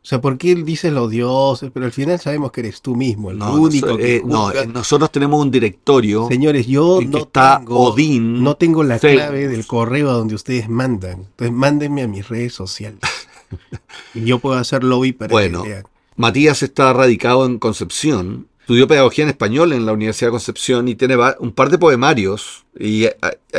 O 0.03 0.05
sea, 0.05 0.19
¿por 0.19 0.38
qué 0.38 0.53
dices 0.55 0.91
los 0.91 1.10
dioses? 1.10 1.72
Pero 1.74 1.86
al 1.86 1.93
final 1.93 2.19
sabemos 2.19 2.51
que 2.51 2.60
eres 2.60 2.81
tú 2.81 2.93
mismo, 2.95 3.31
el 3.31 3.38
No, 3.38 3.53
único 3.55 3.95
que 3.95 4.17
eh, 4.17 4.22
no, 4.25 4.48
juzga. 4.48 4.63
eh, 4.63 4.67
nosotros 4.67 5.10
tenemos 5.12 5.41
un 5.41 5.50
directorio 5.50 6.27
Señores, 6.27 6.67
yo 6.67 7.00
que 7.00 7.05
no 7.05 7.19
está 7.19 7.60
tengo, 7.60 7.79
Odín. 7.79 8.43
no 8.43 8.55
tengo 8.57 8.83
la 8.83 9.00
clave 9.00 9.48
del 9.48 9.65
correo 9.65 10.10
a 10.10 10.13
donde 10.13 10.36
ustedes 10.36 10.67
mandan. 10.67 11.22
Entonces, 11.22 11.53
mándenme 11.53 12.01
a 12.03 12.07
mis 12.10 12.27
redes 12.27 12.53
sociales. 12.53 13.00
y 14.13 14.25
yo 14.25 14.39
puedo 14.39 14.57
hacer 14.57 14.83
lobby 14.83 15.13
para 15.13 15.31
Bueno. 15.31 15.63
que 15.63 15.69
lean. 15.69 15.83
Matías 16.15 16.62
está 16.63 16.91
radicado 16.93 17.45
en 17.45 17.57
Concepción, 17.57 18.48
estudió 18.60 18.88
pedagogía 18.88 19.24
en 19.24 19.29
español 19.29 19.74
en 19.74 19.86
la 19.86 19.93
Universidad 19.93 20.27
de 20.27 20.31
Concepción 20.33 20.88
y 20.88 20.95
tiene 20.95 21.17
un 21.39 21.51
par 21.53 21.69
de 21.72 21.77
poemarios 21.79 22.65
y, 22.77 23.05
eh, 23.05 23.15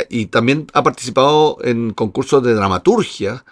y 0.09 0.27
también 0.27 0.67
ha 0.73 0.83
participado 0.83 1.57
en 1.63 1.91
concursos 1.93 2.43
de 2.43 2.53
dramaturgia 2.53 3.43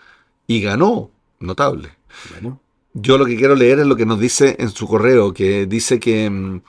y 0.47 0.61
ganó, 0.61 1.09
notable. 1.39 1.89
Bueno, 2.31 2.59
Yo 2.93 3.17
lo 3.17 3.25
que 3.25 3.35
quiero 3.35 3.55
leer 3.55 3.79
es 3.79 3.87
lo 3.87 3.95
que 3.95 4.05
nos 4.05 4.19
dice 4.19 4.55
en 4.59 4.69
su 4.69 4.87
correo, 4.87 5.33
que 5.33 5.65
dice 5.65 5.99
que 5.99 6.29
mm, 6.29 6.61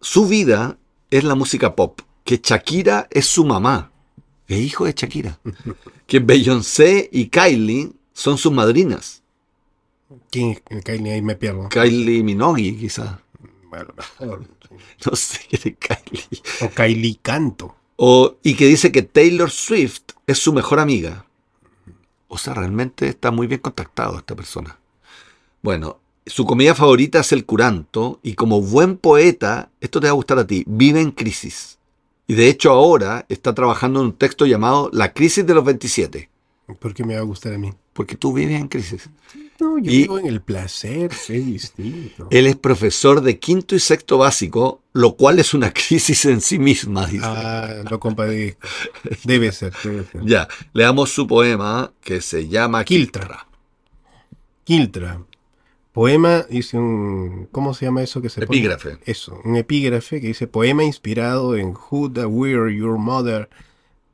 su 0.00 0.26
vida 0.28 0.78
es 1.10 1.24
la 1.24 1.34
música 1.34 1.74
pop, 1.74 2.00
que 2.24 2.40
Shakira 2.42 3.08
es 3.10 3.26
su 3.26 3.44
mamá, 3.44 3.90
es 4.48 4.58
hijo 4.60 4.84
de 4.84 4.92
Shakira, 4.92 5.38
que 6.06 6.20
Beyoncé 6.20 7.08
y 7.12 7.26
Kylie 7.28 7.92
son 8.12 8.38
sus 8.38 8.52
madrinas, 8.52 9.22
¿quién 10.30 10.60
es 10.70 10.84
Kylie? 10.84 11.12
Ahí 11.14 11.22
me 11.22 11.34
pierdo. 11.34 11.68
Kylie 11.68 12.22
Minogue 12.22 12.76
quizás, 12.78 13.18
Bueno, 13.68 13.88
mejor. 13.96 14.46
no 15.06 15.16
sé 15.16 15.40
quién 15.48 15.62
es 15.64 15.76
Kylie, 15.78 16.42
O 16.60 16.70
Kylie 16.70 17.18
Canto. 17.22 17.74
o, 17.96 18.36
y 18.42 18.54
que 18.54 18.66
dice 18.66 18.92
que 18.92 19.02
Taylor 19.02 19.50
Swift 19.50 20.02
es 20.26 20.38
su 20.38 20.52
mejor 20.52 20.78
amiga. 20.80 21.26
O 22.28 22.38
sea, 22.38 22.54
realmente 22.54 23.08
está 23.08 23.30
muy 23.30 23.46
bien 23.46 23.60
contactado 23.60 24.18
esta 24.18 24.34
persona. 24.36 24.78
Bueno, 25.66 25.98
su 26.26 26.44
comida 26.46 26.76
favorita 26.76 27.18
es 27.18 27.32
el 27.32 27.44
curanto 27.44 28.20
y 28.22 28.34
como 28.34 28.60
buen 28.62 28.96
poeta, 28.96 29.68
esto 29.80 29.98
te 29.98 30.06
va 30.06 30.12
a 30.12 30.14
gustar 30.14 30.38
a 30.38 30.46
ti, 30.46 30.62
vive 30.64 31.00
en 31.00 31.10
crisis. 31.10 31.78
Y 32.28 32.34
de 32.34 32.48
hecho 32.48 32.70
ahora 32.70 33.26
está 33.28 33.52
trabajando 33.52 33.98
en 33.98 34.06
un 34.06 34.12
texto 34.12 34.46
llamado 34.46 34.90
La 34.92 35.12
crisis 35.12 35.44
de 35.44 35.54
los 35.54 35.64
27, 35.64 36.30
¿Por 36.78 36.94
qué 36.94 37.02
me 37.02 37.14
va 37.16 37.20
a 37.22 37.24
gustar 37.24 37.52
a 37.54 37.58
mí? 37.58 37.72
porque 37.94 38.14
tú 38.14 38.32
vives 38.32 38.60
en 38.60 38.68
crisis. 38.68 39.10
No, 39.58 39.76
yo 39.78 39.90
Y- 39.90 40.02
vivo 40.02 40.20
en 40.20 40.26
el 40.28 40.40
placer, 40.40 41.10
es 41.10 41.26
distinto. 41.46 42.28
Él 42.30 42.46
es 42.46 42.54
profesor 42.54 43.20
de 43.22 43.40
quinto 43.40 43.74
y 43.74 43.80
sexto 43.80 44.18
básico, 44.18 44.82
lo 44.92 45.16
cual 45.16 45.40
es 45.40 45.52
una 45.52 45.72
crisis 45.88 46.26
en 46.26 46.40
sí 46.40 46.60
misma, 46.60 47.08
dice. 47.08 47.24
Ah, 47.26 47.82
lo 47.90 47.98
compadezco. 47.98 48.60
Debe 49.24 49.50
ser, 49.50 49.72
debe 49.82 50.04
ser. 50.04 50.24
Ya, 50.24 50.46
leamos 50.72 51.10
su 51.10 51.26
poema 51.26 51.90
que 52.00 52.20
se 52.20 52.46
llama 52.46 52.84
Quiltra. 52.84 53.48
Quiltra. 54.62 55.22
Poema, 55.96 56.42
dice 56.50 56.76
un. 56.76 57.48
¿Cómo 57.50 57.72
se 57.72 57.86
llama 57.86 58.02
eso 58.02 58.20
que 58.20 58.28
se 58.28 58.44
pone? 58.44 58.58
Epígrafe. 58.58 58.98
Eso, 59.06 59.40
un 59.46 59.56
epígrafe 59.56 60.20
que 60.20 60.26
dice 60.26 60.46
poema 60.46 60.84
inspirado 60.84 61.56
en 61.56 61.68
Who 61.68 62.12
the 62.12 62.26
Wear 62.26 62.68
Your 62.68 62.98
Mother 62.98 63.48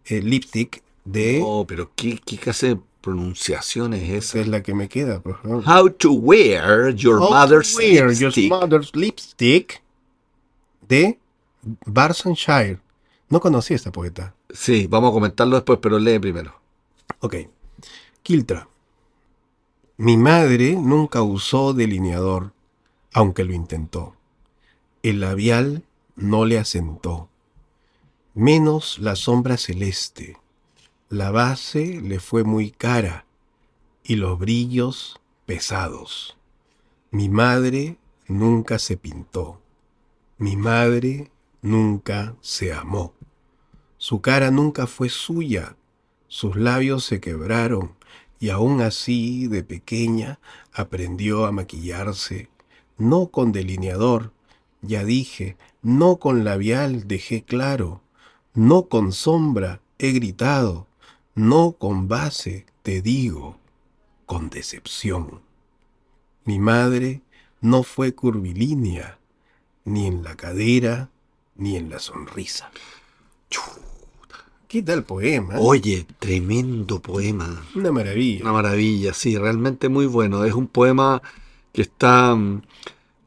eh, 0.05 0.23
Lipstick 0.23 0.81
de. 1.05 1.41
Oh, 1.45 1.67
pero 1.67 1.91
¿qué, 1.97 2.21
qué 2.25 2.37
clase 2.39 2.69
de 2.69 2.81
pronunciación 3.01 3.95
es 3.95 4.09
Esa 4.11 4.39
es 4.39 4.47
la 4.47 4.63
que 4.63 4.75
me 4.75 4.89
queda, 4.89 5.19
por 5.19 5.43
favor. 5.43 5.65
How 5.67 5.91
to 5.91 6.13
wear 6.13 6.95
your 6.95 7.19
How 7.19 7.27
to 7.27 7.35
mother's 7.35 7.77
Wear 7.77 8.11
lipstick. 8.11 8.49
Your 8.49 8.61
Mother's 8.61 8.95
Lipstick 8.95 9.83
de 10.87 11.19
Barsenshire. 11.85 12.79
No 13.29 13.41
conocí 13.41 13.73
a 13.73 13.77
esta 13.77 13.91
poeta. 13.91 14.37
Sí, 14.51 14.87
vamos 14.89 15.11
a 15.11 15.15
comentarlo 15.15 15.57
después, 15.57 15.81
pero 15.83 15.99
lee 15.99 16.21
primero. 16.21 16.55
Ok. 17.19 17.39
Quiltra. 18.23 18.69
Mi 20.05 20.17
madre 20.17 20.75
nunca 20.75 21.23
usó 21.23 21.75
delineador, 21.75 22.53
aunque 23.13 23.45
lo 23.45 23.53
intentó. 23.53 24.17
El 25.05 25.21
labial 25.21 25.85
no 26.17 26.45
le 26.45 26.59
asentó. 26.59 27.29
Menos 28.35 28.99
la 28.99 29.15
sombra 29.15 29.57
celeste. 29.57 30.39
La 31.09 31.31
base 31.31 32.01
le 32.01 32.19
fue 32.19 32.43
muy 32.43 32.73
cara 32.73 33.27
y 34.03 34.17
los 34.17 34.41
brillos 34.41 35.21
pesados. 35.47 36.37
Mi 37.13 37.29
madre 37.29 37.97
nunca 38.27 38.81
se 38.81 38.97
pintó. 38.97 39.61
Mi 40.37 40.57
madre 40.57 41.31
nunca 41.61 42.35
se 42.41 42.73
amó. 42.73 43.15
Su 43.99 44.21
cara 44.21 44.51
nunca 44.51 44.89
fue 44.89 45.09
suya. 45.09 45.77
Sus 46.27 46.57
labios 46.57 47.05
se 47.05 47.21
quebraron 47.21 47.95
y 48.43 48.51
aún 48.51 48.81
así 48.81 49.47
de 49.47 49.63
pequeña 49.63 50.41
aprendió 50.73 51.47
a 51.47 51.53
maquillarse. 51.53 52.49
no 52.99 53.29
con 53.29 53.53
delineador, 53.53 54.33
ya 54.81 55.05
dije, 55.05 55.57
no 55.81 56.17
con 56.17 56.43
labial 56.43 57.07
dejé 57.07 57.45
claro, 57.45 58.01
no 58.53 58.89
con 58.89 59.13
sombra 59.13 59.81
he 59.97 60.11
gritado, 60.11 60.89
no 61.37 61.77
con 61.79 62.09
base 62.09 62.67
te 62.83 63.01
digo, 63.01 63.59
con 64.27 64.51
decepción. 64.51 65.43
Mi 66.45 66.59
madre 66.59 67.23
no 67.61 67.85
fue 67.85 68.13
curvilínea, 68.13 69.21
ni 69.85 70.09
en 70.09 70.25
la 70.25 70.35
cadera, 70.35 71.11
ni 71.55 71.77
en 71.77 71.91
la 71.91 72.01
sonrisa. 72.01 72.73
¿Qué 74.73 74.83
tal 74.83 75.05
poema? 75.05 75.57
Oye, 75.59 76.07
tremendo 76.19 76.99
poema. 76.99 77.63
Una 77.75 77.93
maravilla. 77.93 78.41
Una 78.45 78.53
maravilla, 78.55 79.13
sí, 79.13 79.37
realmente 79.37 79.91
muy 79.91 80.07
bueno. 80.07 80.47
Es 80.47 80.55
un 80.55 80.67
poema 80.67 81.21
que 81.75 81.83
está... 81.83 82.35
mm, 82.35 82.63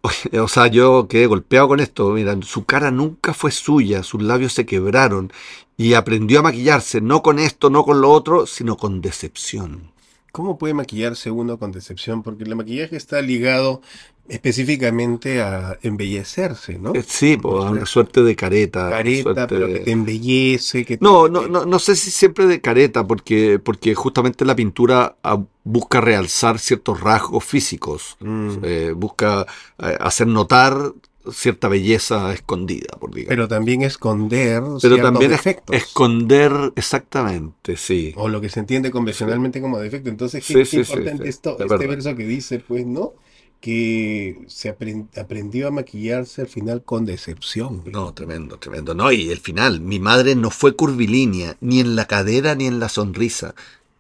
O 0.41 0.47
sea, 0.47 0.65
yo 0.65 1.07
quedé 1.07 1.27
golpeado 1.27 1.67
con 1.67 1.79
esto. 1.81 2.09
Mira, 2.13 2.35
su 2.41 2.65
cara 2.65 2.89
nunca 2.89 3.35
fue 3.35 3.51
suya, 3.51 4.01
sus 4.01 4.23
labios 4.23 4.53
se 4.53 4.65
quebraron 4.65 5.31
y 5.77 5.93
aprendió 5.93 6.39
a 6.39 6.41
maquillarse, 6.41 6.99
no 6.99 7.21
con 7.21 7.37
esto, 7.37 7.69
no 7.69 7.83
con 7.83 8.01
lo 8.01 8.09
otro, 8.09 8.47
sino 8.47 8.75
con 8.75 8.99
decepción. 9.01 9.91
¿Cómo 10.35 10.57
puede 10.57 10.73
maquillarse 10.73 11.31
uno 11.31 11.57
con 11.57 11.71
decepción? 11.71 12.21
Porque 12.21 12.43
el 12.43 12.53
maquillaje 12.55 12.97
está 12.97 13.21
ligado 13.21 13.81
específicamente 14.27 15.41
a 15.41 15.77
embellecerse, 15.81 16.77
¿no? 16.77 16.93
Eh, 16.93 17.03
Sí, 17.07 17.37
pues, 17.37 17.63
una 17.63 17.85
suerte 17.85 18.21
de 18.21 18.35
careta. 18.35 18.89
Careta, 18.89 19.23
suerte 19.23 19.45
pero 19.47 19.67
que 19.67 19.79
te 19.79 19.91
embellece, 19.91 20.83
que 20.85 20.97
te- 20.97 21.03
No, 21.03 21.27
no, 21.29 21.47
no, 21.47 21.65
no 21.65 21.79
sé 21.79 21.95
si 21.95 22.11
siempre 22.11 22.47
de 22.47 22.59
careta, 22.59 23.07
porque, 23.07 23.59
porque 23.59 23.95
justamente 23.95 24.43
la 24.43 24.55
pintura 24.55 25.15
ah, 25.23 25.41
busca 25.63 26.01
realzar 26.01 26.59
ciertos 26.59 26.99
rasgos 26.99 27.43
físicos, 27.43 28.17
Mm. 28.19 28.49
eh, 28.63 28.93
busca 28.95 29.45
eh, 29.79 29.95
hacer 29.99 30.27
notar 30.27 30.91
cierta 31.31 31.67
belleza 31.67 32.33
escondida, 32.33 32.87
por 32.99 33.13
digamos. 33.13 33.29
Pero 33.29 33.47
también 33.47 33.81
esconder 33.81 34.61
Pero 34.81 34.97
también 35.01 35.31
defectos. 35.31 35.75
esconder 35.75 36.51
exactamente, 36.75 37.77
sí. 37.77 38.13
O 38.15 38.27
lo 38.29 38.41
que 38.41 38.49
se 38.49 38.59
entiende 38.59 38.91
convencionalmente 38.91 39.61
como 39.61 39.79
defecto. 39.79 40.09
Entonces, 40.09 40.41
qué, 40.45 40.53
Sí, 40.53 40.59
qué 40.59 40.65
sí, 40.65 40.83
sí, 40.83 40.91
importante 40.93 41.29
esto, 41.29 41.57
este 41.59 41.87
verso 41.87 42.15
que 42.15 42.25
dice, 42.25 42.59
pues, 42.59 42.85
¿no? 42.85 43.13
Que 43.61 44.37
se 44.47 44.69
apren- 44.77 45.07
aprendió 45.17 45.67
a 45.67 45.71
maquillarse 45.71 46.41
al 46.41 46.47
final 46.47 46.83
con 46.83 47.05
decepción. 47.05 47.81
No, 47.85 48.13
tremendo, 48.13 48.57
tremendo. 48.59 48.93
No, 48.93 49.11
y 49.11 49.31
el 49.31 49.39
final, 49.39 49.79
mi 49.81 49.99
madre 49.99 50.35
no 50.35 50.51
fue 50.51 50.75
curvilínea, 50.75 51.57
ni 51.61 51.79
en 51.79 51.95
la 51.95 52.05
cadera 52.05 52.53
ni 52.55 52.67
en 52.67 52.79
la 52.79 52.89
sonrisa. 52.89 53.55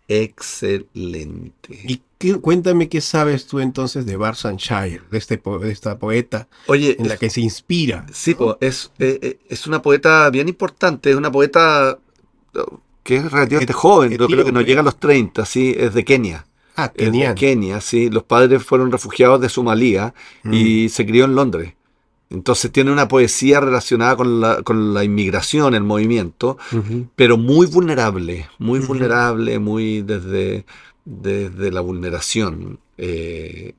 Excelente. 0.07 1.79
Y 1.87 2.01
qué- 2.17 2.35
cuéntame 2.39 2.89
qué 2.89 3.01
sabes 3.01 3.47
tú 3.47 3.59
entonces 3.59 4.05
de 4.05 4.15
Barsanshire, 4.17 5.01
de, 5.11 5.17
este 5.17 5.41
de 5.61 5.71
esta 5.71 5.97
poeta 5.99 6.47
Oye, 6.67 6.95
en 6.99 7.07
la 7.07 7.17
que 7.17 7.29
se 7.29 7.41
inspira. 7.41 8.05
Sí, 8.13 8.33
po, 8.35 8.57
es, 8.61 8.91
eh, 8.99 9.19
eh, 9.21 9.39
es 9.49 9.67
una 9.67 9.81
poeta 9.81 10.29
bien 10.29 10.47
importante, 10.49 11.09
es 11.11 11.15
una 11.15 11.31
poeta 11.31 11.97
eh, 12.53 12.59
que 13.03 13.17
es 13.17 13.31
relativamente 13.31 13.73
joven, 13.73 14.17
yo 14.17 14.27
creo 14.27 14.45
que 14.45 14.51
no 14.51 14.61
llega 14.61 14.81
a 14.81 14.83
los 14.83 14.99
30, 14.99 15.45
sí, 15.45 15.75
es 15.77 15.93
de 15.93 16.03
Kenia. 16.03 16.45
Ah, 16.77 16.91
Es 16.95 17.11
de. 17.11 17.33
Kenia, 17.35 17.79
sí. 17.79 18.09
Los 18.09 18.23
padres 18.23 18.61
fueron 18.63 18.91
refugiados 18.91 19.39
de 19.39 19.47
Somalia 19.47 20.13
Mm. 20.43 20.53
y 20.53 20.89
se 20.89 21.05
crió 21.05 21.23
en 21.25 21.35
Londres. 21.35 21.73
Entonces 22.31 22.71
tiene 22.71 22.91
una 22.91 23.07
poesía 23.07 23.59
relacionada 23.61 24.15
con 24.17 24.41
la, 24.41 24.61
con 24.63 24.93
la 24.93 25.03
inmigración, 25.03 25.75
el 25.75 25.83
movimiento, 25.83 26.57
pero 27.15 27.37
muy 27.37 27.67
vulnerable, 27.67 28.49
muy 28.57 28.79
vulnerable, 28.79 29.59
muy 29.59 30.01
desde, 30.01 30.65
desde 31.05 31.71
la 31.71 31.81
vulneración. 31.81 32.79
eh, 32.97 33.73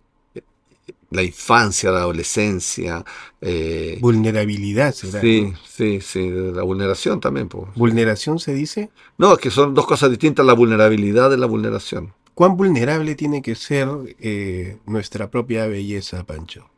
la 1.10 1.22
infancia, 1.22 1.90
la 1.92 1.98
adolescencia. 2.00 3.04
eh, 3.40 3.98
Vulnerabilidad, 4.00 4.92
será. 4.92 5.20
Sí, 5.20 5.42
¿no? 5.42 5.58
sí, 5.66 6.00
sí, 6.00 6.28
la 6.30 6.62
vulneración 6.62 7.20
también. 7.20 7.48
po. 7.48 7.68
Vulneración 7.76 8.38
se 8.38 8.54
dice. 8.54 8.90
No, 9.16 9.32
es 9.34 9.38
que 9.38 9.50
son 9.50 9.72
dos 9.74 9.86
cosas 9.86 10.10
distintas, 10.10 10.44
la 10.44 10.52
vulnerabilidad 10.54 11.30
de 11.30 11.38
la 11.38 11.46
vulneración. 11.46 12.12
¿Cuán 12.34 12.56
vulnerable 12.56 13.14
tiene 13.14 13.40
que 13.40 13.54
ser 13.54 13.88
eh, 14.20 14.78
nuestra 14.86 15.30
propia 15.30 15.66
belleza, 15.66 16.24
Pancho? 16.24 16.68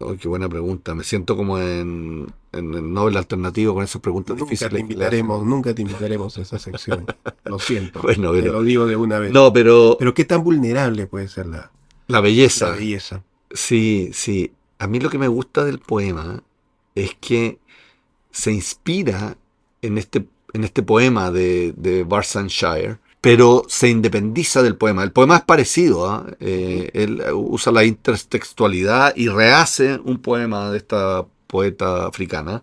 Oh, 0.00 0.14
qué 0.16 0.28
buena 0.28 0.48
pregunta. 0.48 0.94
Me 0.94 1.02
siento 1.02 1.36
como 1.36 1.58
en, 1.58 2.26
en 2.52 2.67
el 2.98 3.02
Nobel 3.04 3.16
alternativo 3.16 3.74
con 3.74 3.84
esas 3.84 4.00
preguntas 4.02 4.36
Nunca 4.36 4.50
difíciles. 4.50 4.72
te 4.74 4.80
invitaremos, 4.80 5.44
nunca 5.44 5.74
te 5.74 5.82
invitaremos 5.82 6.36
a 6.38 6.42
esa 6.42 6.58
sección. 6.58 7.06
Lo 7.44 7.58
siento. 7.58 8.00
Bueno, 8.02 8.32
te 8.32 8.42
lo 8.42 8.62
digo 8.62 8.86
de 8.86 8.96
una 8.96 9.18
vez. 9.18 9.32
No, 9.32 9.52
pero, 9.52 9.96
Pero 9.98 10.14
qué 10.14 10.24
tan 10.24 10.42
vulnerable 10.44 11.06
puede 11.06 11.28
ser 11.28 11.46
la, 11.46 11.56
la 11.58 11.70
la 12.08 12.20
belleza. 12.20 12.70
belleza. 12.70 13.22
Sí, 13.52 14.10
sí. 14.12 14.52
A 14.78 14.86
mí 14.86 15.00
lo 15.00 15.10
que 15.10 15.18
me 15.18 15.28
gusta 15.28 15.64
del 15.64 15.78
poema 15.78 16.42
es 16.94 17.14
que 17.20 17.58
se 18.30 18.52
inspira 18.52 19.36
en 19.82 19.96
este, 19.98 20.26
en 20.52 20.64
este 20.64 20.82
poema 20.82 21.30
de, 21.30 21.72
de 21.76 22.04
Barsanshire, 22.04 22.98
pero 23.20 23.64
se 23.68 23.88
independiza 23.88 24.62
del 24.62 24.76
poema. 24.76 25.02
El 25.02 25.10
poema 25.12 25.36
es 25.36 25.42
parecido, 25.42 26.08
¿ah? 26.08 26.26
Eh, 26.40 26.90
él 26.92 27.22
usa 27.34 27.72
la 27.72 27.84
intertextualidad 27.84 29.12
y 29.16 29.28
rehace 29.28 29.98
un 30.04 30.18
poema 30.18 30.70
de 30.70 30.78
esta 30.78 31.26
poeta 31.48 32.06
africana. 32.06 32.62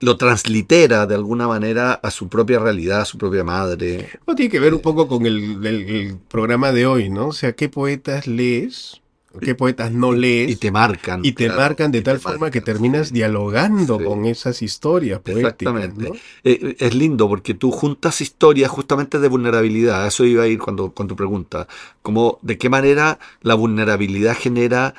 Lo 0.00 0.16
translitera 0.16 1.06
de 1.06 1.14
alguna 1.14 1.46
manera 1.48 1.92
a 1.94 2.10
su 2.10 2.28
propia 2.28 2.58
realidad, 2.58 3.00
a 3.02 3.04
su 3.04 3.18
propia 3.18 3.44
madre. 3.44 4.08
No 4.26 4.34
tiene 4.34 4.50
que 4.50 4.58
ver 4.60 4.74
un 4.74 4.80
poco 4.80 5.06
con 5.08 5.26
el, 5.26 5.64
el- 5.66 5.88
el 5.88 6.16
programa 6.28 6.72
de 6.72 6.86
hoy, 6.86 7.08
¿no? 7.08 7.28
O 7.28 7.32
sea, 7.32 7.52
qué 7.52 7.68
poetas 7.68 8.26
lees, 8.26 9.00
qué 9.40 9.54
poetas 9.54 9.92
no 9.92 10.10
lees. 10.10 10.50
Y 10.50 10.56
te 10.56 10.72
marcan. 10.72 11.24
y 11.24 11.30
te 11.32 11.44
claro, 11.44 11.60
marcan 11.60 11.92
de 11.92 12.02
tal 12.02 12.18
forma 12.18 12.38
marcan, 12.38 12.50
que 12.50 12.60
terminas 12.60 13.08
sí. 13.08 13.14
dialogando 13.14 13.98
Sí. 14.00 14.04
con 14.04 14.24
esas 14.26 14.60
historias 14.60 15.20
poéticas. 15.20 15.52
Exactamente. 15.52 16.08
¿no? 16.08 16.14
Eh, 16.42 16.74
es 16.80 16.94
lindo 16.96 17.28
porque 17.28 17.54
tú 17.54 17.70
juntas 17.70 18.20
historias 18.20 18.72
justamente 18.72 19.20
de 19.20 19.28
vulnerabilidad. 19.28 20.04
Eso 20.08 20.24
iba 20.24 20.42
a 20.42 20.48
ir 20.48 20.58
cuando, 20.58 20.90
con 20.92 21.06
tu 21.06 21.14
pregunta. 21.14 21.68
Como 22.02 22.40
de 22.42 22.58
qué 22.58 22.68
manera 22.68 23.20
la 23.40 23.54
vulnerabilidad 23.54 24.36
genera 24.36 24.94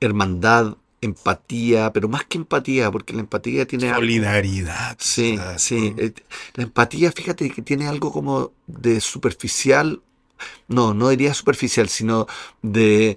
hermandad, 0.00 0.76
empatía, 1.00 1.92
pero 1.92 2.08
más 2.08 2.24
que 2.24 2.38
empatía, 2.38 2.90
porque 2.90 3.12
la 3.12 3.20
empatía 3.20 3.66
tiene 3.66 3.88
algo- 3.88 4.00
Solidaridad. 4.00 4.96
Sí, 5.00 5.30
exacto. 5.32 5.58
sí. 5.58 5.94
eh, 5.98 6.12
La 6.54 6.64
empatía, 6.64 7.12
fíjate 7.12 7.50
que 7.50 7.62
tiene 7.62 7.86
algo 7.86 8.12
como 8.12 8.52
de 8.66 9.00
superficial. 9.00 10.00
No, 10.68 10.94
no 10.94 11.08
diría 11.08 11.32
superficial, 11.34 11.88
sino 11.88 12.26
de, 12.62 13.16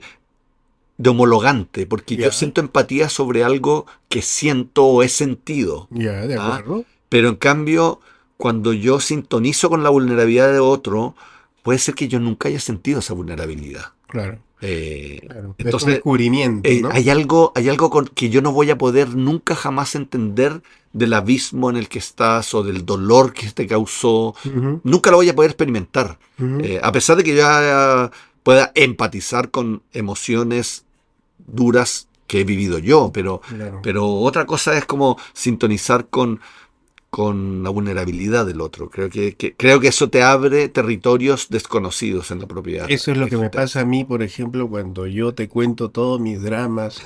de 0.98 1.10
homologante, 1.10 1.86
porque 1.86 2.16
yo 2.16 2.32
siento 2.32 2.62
empatía 2.62 3.10
sobre 3.10 3.44
algo 3.44 3.86
que 4.10 4.22
siento 4.22 4.86
o 4.86 5.04
he 5.04 5.10
sentido. 5.10 5.88
Ya, 5.92 6.26
de 6.28 6.36
Ah, 6.38 6.56
acuerdo. 6.58 6.86
Pero 7.10 7.30
en 7.30 7.36
cambio, 7.36 8.00
cuando 8.38 8.72
yo 8.74 9.00
sintonizo 9.00 9.70
con 9.70 9.84
la 9.84 9.90
vulnerabilidad 9.90 10.52
de 10.54 10.60
otro, 10.60 11.16
puede 11.64 11.80
ser 11.80 11.96
que 11.96 12.08
yo 12.08 12.20
nunca 12.20 12.48
haya 12.50 12.60
sentido 12.60 13.00
esa 13.00 13.14
vulnerabilidad. 13.14 13.94
Claro, 14.08 14.40
Eh, 14.62 15.22
claro. 15.26 15.56
es 15.58 15.64
un 15.64 15.68
entonces, 15.68 15.90
descubrimiento, 15.90 16.70
eh, 16.70 16.82
hay 16.92 17.10
algo, 17.10 17.54
hay 17.56 17.70
algo 17.70 17.90
con, 17.90 18.08
que 18.08 18.30
yo 18.30 18.42
no 18.42 18.52
voy 18.52 18.70
a 18.72 18.78
poder 18.78 19.16
nunca 19.16 19.56
jamás 19.56 19.96
entender 19.96 20.62
del 20.92 21.14
abismo 21.14 21.70
en 21.70 21.78
el 21.78 21.88
que 21.88 22.00
estás 22.00 22.54
o 22.54 22.64
del 22.64 22.86
dolor 22.86 23.32
que 23.34 23.50
te 23.52 23.68
causó. 23.68 24.36
Nunca 24.84 25.12
lo 25.12 25.18
voy 25.18 25.30
a 25.30 25.36
poder 25.36 25.52
experimentar. 25.52 26.18
Eh, 26.40 26.80
a 26.82 26.92
pesar 26.92 27.18
de 27.18 27.24
que 27.24 27.36
ya 27.36 28.12
pueda 28.44 28.72
empatizar 28.76 29.52
con 29.52 29.82
emociones 29.94 30.86
duras 31.38 32.08
que 32.28 32.42
he 32.42 32.44
vivido 32.44 32.80
yo, 32.80 33.12
pero 33.14 33.42
Claro. 33.42 33.80
pero 33.82 34.08
otra 34.08 34.46
cosa 34.46 34.78
es 34.78 34.86
como 34.86 35.18
sintonizar 35.34 36.08
con, 36.08 36.40
con 37.10 37.64
la 37.64 37.70
vulnerabilidad 37.72 38.46
del 38.46 38.62
otro. 38.62 38.90
Creo 38.90 39.10
que, 39.10 39.36
que- 39.36 39.56
creo 39.56 39.80
que 39.80 39.88
eso 39.88 40.10
te 40.10 40.22
abre 40.22 40.70
territorios 40.70 41.48
desconocidos 41.50 42.32
en 42.32 42.40
la 42.40 42.48
propiedad. 42.48 42.90
Eso 42.90 43.12
es 43.12 43.18
lo 43.18 43.28
que 43.28 43.38
me 43.38 43.50
pasa 43.50 43.82
a 43.82 43.86
mí, 43.86 44.04
por 44.06 44.22
ejemplo, 44.22 44.70
cuando 44.70 45.08
yo 45.08 45.34
te 45.34 45.48
cuento 45.48 45.90
todos 45.90 46.20
mis 46.20 46.42
dramas 46.42 47.02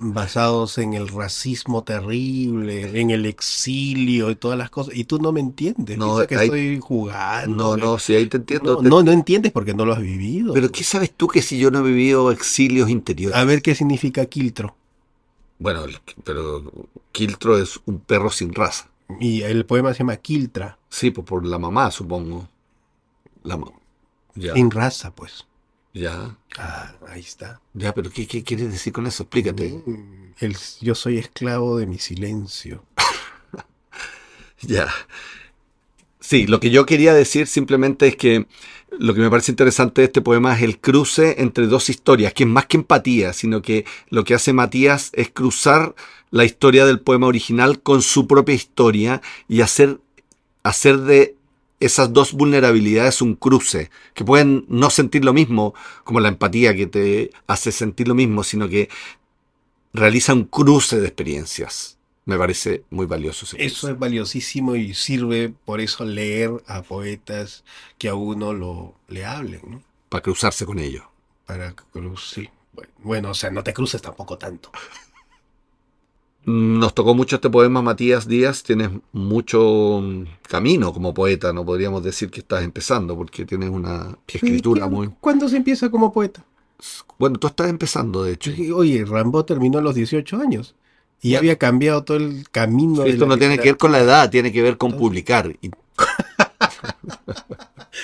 basados 0.00 0.78
en 0.78 0.94
el 0.94 1.08
racismo 1.08 1.82
terrible, 1.84 3.00
en 3.00 3.10
el 3.10 3.26
exilio 3.26 4.30
y 4.30 4.36
todas 4.36 4.56
las 4.56 4.70
cosas, 4.70 4.94
y 4.96 5.04
tú 5.04 5.18
no 5.18 5.32
me 5.32 5.40
entiendes, 5.40 5.98
No, 5.98 6.24
que 6.26 6.36
ahí- 6.36 6.46
estoy 6.46 6.80
jugando. 6.80 7.76
No, 7.76 7.76
no, 7.76 7.98
sí, 7.98 8.14
ahí 8.14 8.26
te 8.26 8.36
entiendo. 8.38 8.74
No, 8.76 8.82
Te- 8.82 8.88
no, 8.88 9.02
no 9.02 9.12
entiendes 9.12 9.52
porque 9.52 9.74
no 9.74 9.84
lo 9.84 9.92
has 9.92 10.00
vivido. 10.00 10.54
Pero 10.54 10.70
¿qué 10.70 10.84
sabes 10.84 11.10
tú 11.12 11.26
que 11.28 11.42
si 11.42 11.58
yo 11.58 11.70
no 11.70 11.80
he 11.80 11.82
vivido 11.82 12.30
exilios 12.30 12.88
interiores? 12.88 13.36
A 13.36 13.44
ver 13.44 13.60
qué 13.60 13.74
significa 13.74 14.24
quiltro. 14.26 14.76
Bueno, 15.58 15.84
pero 16.24 16.62
Quiltro 17.12 17.58
es 17.58 17.78
un 17.86 18.00
perro 18.00 18.30
sin 18.30 18.52
raza. 18.54 18.88
Y 19.20 19.42
el 19.42 19.64
poema 19.66 19.92
se 19.92 20.00
llama 20.00 20.16
Quiltra, 20.16 20.78
Sí, 20.88 21.10
pues 21.10 21.26
por 21.26 21.44
la 21.46 21.58
mamá, 21.58 21.90
supongo. 21.90 22.48
La 23.44 23.56
ma- 23.56 23.72
Ya, 24.34 24.54
sin 24.54 24.70
raza, 24.70 25.14
pues. 25.14 25.46
ya, 25.94 26.36
Ah, 26.58 26.92
ahí 27.08 27.20
está. 27.20 27.60
ya, 27.74 27.92
pero 27.94 28.10
¿qué, 28.10 28.26
qué 28.26 28.42
quieres 28.44 28.70
decir 28.72 28.92
con 28.92 29.06
eso? 29.06 29.22
Explícate. 29.24 29.82
Mm, 29.86 30.34
el- 30.40 30.56
yo 30.80 30.94
soy 30.94 31.18
esclavo 31.18 31.78
de 31.78 31.86
mi 31.86 31.98
silencio. 31.98 32.84
Ya. 34.60 34.88
Sí, 36.20 36.46
lo 36.46 36.60
que 36.60 36.70
yo 36.70 36.86
quería 36.86 37.14
decir 37.14 37.46
simplemente 37.48 38.06
es 38.06 38.16
que 38.16 38.46
lo 38.96 39.12
que 39.14 39.20
me 39.20 39.30
parece 39.30 39.50
interesante 39.50 40.02
de 40.02 40.06
este 40.06 40.20
poema 40.20 40.54
es 40.54 40.62
el 40.62 40.78
cruce 40.78 41.42
entre 41.42 41.66
dos 41.66 41.90
historias, 41.90 42.32
que 42.32 42.44
es 42.44 42.48
más 42.48 42.66
que 42.66 42.76
empatía, 42.76 43.32
sino 43.32 43.60
que 43.60 43.84
lo 44.08 44.22
que 44.22 44.34
hace 44.34 44.52
Matías 44.52 45.10
es 45.14 45.30
cruzar 45.30 45.94
la 46.32 46.44
historia 46.44 46.84
del 46.84 46.98
poema 46.98 47.28
original 47.28 47.80
con 47.80 48.02
su 48.02 48.26
propia 48.26 48.56
historia 48.56 49.22
y 49.46 49.60
hacer, 49.60 50.00
hacer 50.64 50.98
de 50.98 51.36
esas 51.78 52.12
dos 52.12 52.32
vulnerabilidades 52.32 53.22
un 53.22 53.36
cruce, 53.36 53.90
que 54.14 54.24
pueden 54.24 54.64
no 54.68 54.90
sentir 54.90 55.24
lo 55.24 55.32
mismo, 55.32 55.74
como 56.02 56.18
la 56.18 56.28
empatía 56.28 56.74
que 56.74 56.86
te 56.86 57.30
hace 57.46 57.70
sentir 57.70 58.08
lo 58.08 58.14
mismo, 58.14 58.42
sino 58.42 58.68
que 58.68 58.88
realiza 59.92 60.32
un 60.32 60.44
cruce 60.44 61.00
de 61.00 61.06
experiencias. 61.06 61.98
Me 62.24 62.38
parece 62.38 62.84
muy 62.90 63.06
valioso. 63.06 63.44
ese 63.44 63.64
Eso 63.64 63.90
es 63.90 63.98
valiosísimo 63.98 64.76
y 64.76 64.94
sirve 64.94 65.52
por 65.64 65.80
eso 65.80 66.04
leer 66.04 66.50
a 66.66 66.82
poetas 66.82 67.64
que 67.98 68.08
a 68.08 68.14
uno 68.14 68.52
lo 68.52 68.94
le 69.08 69.24
hablen, 69.24 69.60
¿no? 69.66 69.82
para 70.08 70.22
cruzarse 70.22 70.66
con 70.66 70.78
ellos. 70.78 71.04
Para 71.46 71.72
cruz, 71.72 72.32
sí. 72.34 72.48
Bueno, 72.72 72.92
bueno, 72.98 73.30
o 73.30 73.34
sea, 73.34 73.50
no 73.50 73.64
te 73.64 73.72
cruces 73.72 74.00
tampoco 74.00 74.38
tanto. 74.38 74.70
Nos 76.44 76.92
tocó 76.94 77.14
mucho 77.14 77.36
este 77.36 77.50
poema, 77.50 77.82
Matías 77.82 78.26
Díaz. 78.26 78.62
Tienes 78.64 78.90
mucho 79.12 80.00
mm, 80.02 80.24
camino 80.48 80.92
como 80.92 81.14
poeta. 81.14 81.52
No 81.52 81.64
podríamos 81.64 82.02
decir 82.02 82.30
que 82.30 82.40
estás 82.40 82.64
empezando 82.64 83.16
porque 83.16 83.44
tienes 83.44 83.70
una 83.70 84.16
escritura 84.26 84.84
¿Qué- 84.86 84.90
muy... 84.90 85.10
¿Cuándo 85.20 85.48
se 85.48 85.56
empieza 85.56 85.88
como 85.90 86.12
poeta? 86.12 86.44
Bueno, 87.18 87.38
tú 87.38 87.46
estás 87.46 87.68
empezando, 87.70 88.24
de 88.24 88.32
hecho. 88.32 88.50
Oye, 88.74 89.04
Rambo 89.04 89.44
terminó 89.44 89.78
a 89.78 89.82
los 89.82 89.94
18 89.94 90.38
años 90.38 90.74
y 91.20 91.30
ya 91.30 91.38
había 91.38 91.56
cambiado 91.56 92.02
todo 92.02 92.16
el 92.16 92.48
camino. 92.50 93.04
Esto 93.04 93.26
no 93.26 93.38
tiene 93.38 93.56
que 93.58 93.68
ver 93.68 93.76
con 93.76 93.92
la 93.92 94.00
edad, 94.00 94.28
tiene 94.28 94.50
que 94.50 94.62
ver 94.62 94.76
con 94.78 94.96
publicar. 94.96 95.54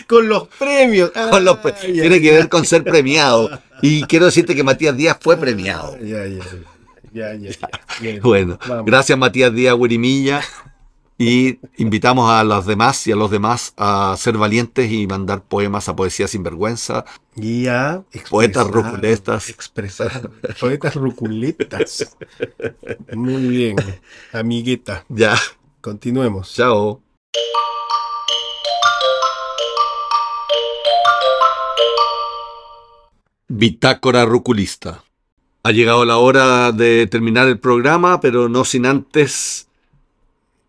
Con 0.07 0.29
los 0.29 0.49
premios. 0.49 1.11
con 1.31 1.45
los- 1.45 1.59
ya, 1.63 1.81
tiene 1.83 2.21
que 2.21 2.31
ver 2.33 2.49
con 2.49 2.65
ser 2.65 2.85
premiado. 2.85 3.51
Y 3.83 4.03
quiero 4.05 4.27
decirte 4.27 4.55
que 4.55 4.63
Matías 4.63 4.97
Díaz 4.97 5.17
fue 5.21 5.37
premiado. 5.37 5.97
Ya, 5.99 6.27
ya, 6.27 6.45
ya, 7.13 7.35
ya, 7.35 7.51
ya. 7.51 8.21
Bueno, 8.23 8.59
Vamos. 8.69 8.87
gracias 8.87 9.19
Matías 9.19 9.53
Díaz 9.53 9.77
Guirimilla. 9.77 10.41
Y 11.21 11.59
invitamos 11.79 12.31
a 12.31 12.45
los 12.45 12.65
demás 12.65 13.05
y 13.09 13.13
a 13.13 13.17
los 13.17 13.29
demás 13.29 13.75
a 13.77 14.15
ser 14.17 14.39
valientes 14.39 14.89
y 14.93 15.05
mandar 15.09 15.43
poemas 15.43 15.89
a 15.89 15.97
Poesía 15.97 16.29
Sin 16.29 16.45
Vergüenza. 16.45 17.05
Y 17.35 17.67
a 17.67 18.05
Poetas 18.31 18.69
ruculetas. 18.69 19.49
Expresar. 19.49 20.31
Poetas 20.61 20.95
ruculetas. 20.95 22.17
Muy 23.13 23.49
bien, 23.49 23.77
amiguita. 24.33 25.05
Ya, 25.09 25.37
Continuemos. 25.81 26.55
chao. 26.55 27.03
Bitácora 33.49 34.25
Ruculista. 34.25 35.03
Ha 35.63 35.73
llegado 35.73 36.05
la 36.05 36.19
hora 36.19 36.73
de 36.73 37.07
terminar 37.07 37.49
el 37.49 37.59
programa, 37.59 38.21
pero 38.21 38.49
no 38.49 38.65
sin 38.65 38.87
antes 38.87 39.69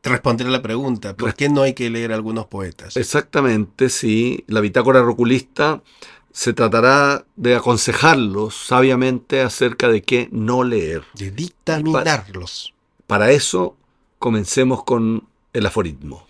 Responder 0.04 0.48
a 0.48 0.50
la 0.50 0.62
pregunta, 0.62 1.16
¿por 1.16 1.36
qué 1.36 1.50
no 1.50 1.62
hay 1.62 1.74
que 1.74 1.90
leer 1.90 2.14
algunos 2.14 2.48
poetas? 2.48 2.96
Exactamente, 2.96 3.90
sí. 3.90 4.46
La 4.48 4.62
bitácora 4.62 5.02
roculista 5.02 5.84
se 6.32 6.54
tratará 6.54 7.26
de 7.36 7.56
aconsejarlos 7.56 8.56
sabiamente 8.56 9.42
acerca 9.42 9.90
de 9.90 10.02
qué 10.02 10.30
no 10.32 10.64
leer. 10.64 11.04
De 11.16 11.32
dictaminarlos. 11.32 12.74
Para 13.08 13.32
eso, 13.32 13.76
comencemos 14.20 14.84
con 14.84 15.28
el 15.52 15.66
aforismo. 15.66 16.26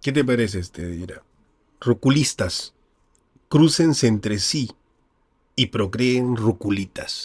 ¿Qué 0.00 0.10
te 0.10 0.24
parece 0.24 0.60
este, 0.60 0.86
dirá? 0.88 1.22
Ruculistas, 1.78 2.72
crúcense 3.48 4.06
entre 4.06 4.38
sí 4.38 4.70
y 5.56 5.66
procreen 5.66 6.36
ruculitas. 6.36 7.24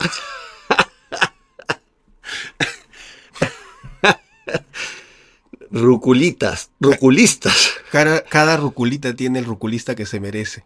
Ruculitas, 5.69 6.71
ruculistas. 6.79 7.71
Cada, 7.91 8.21
cada 8.23 8.57
ruculita 8.57 9.13
tiene 9.15 9.39
el 9.39 9.45
ruculista 9.45 9.95
que 9.95 10.05
se 10.05 10.19
merece. 10.19 10.63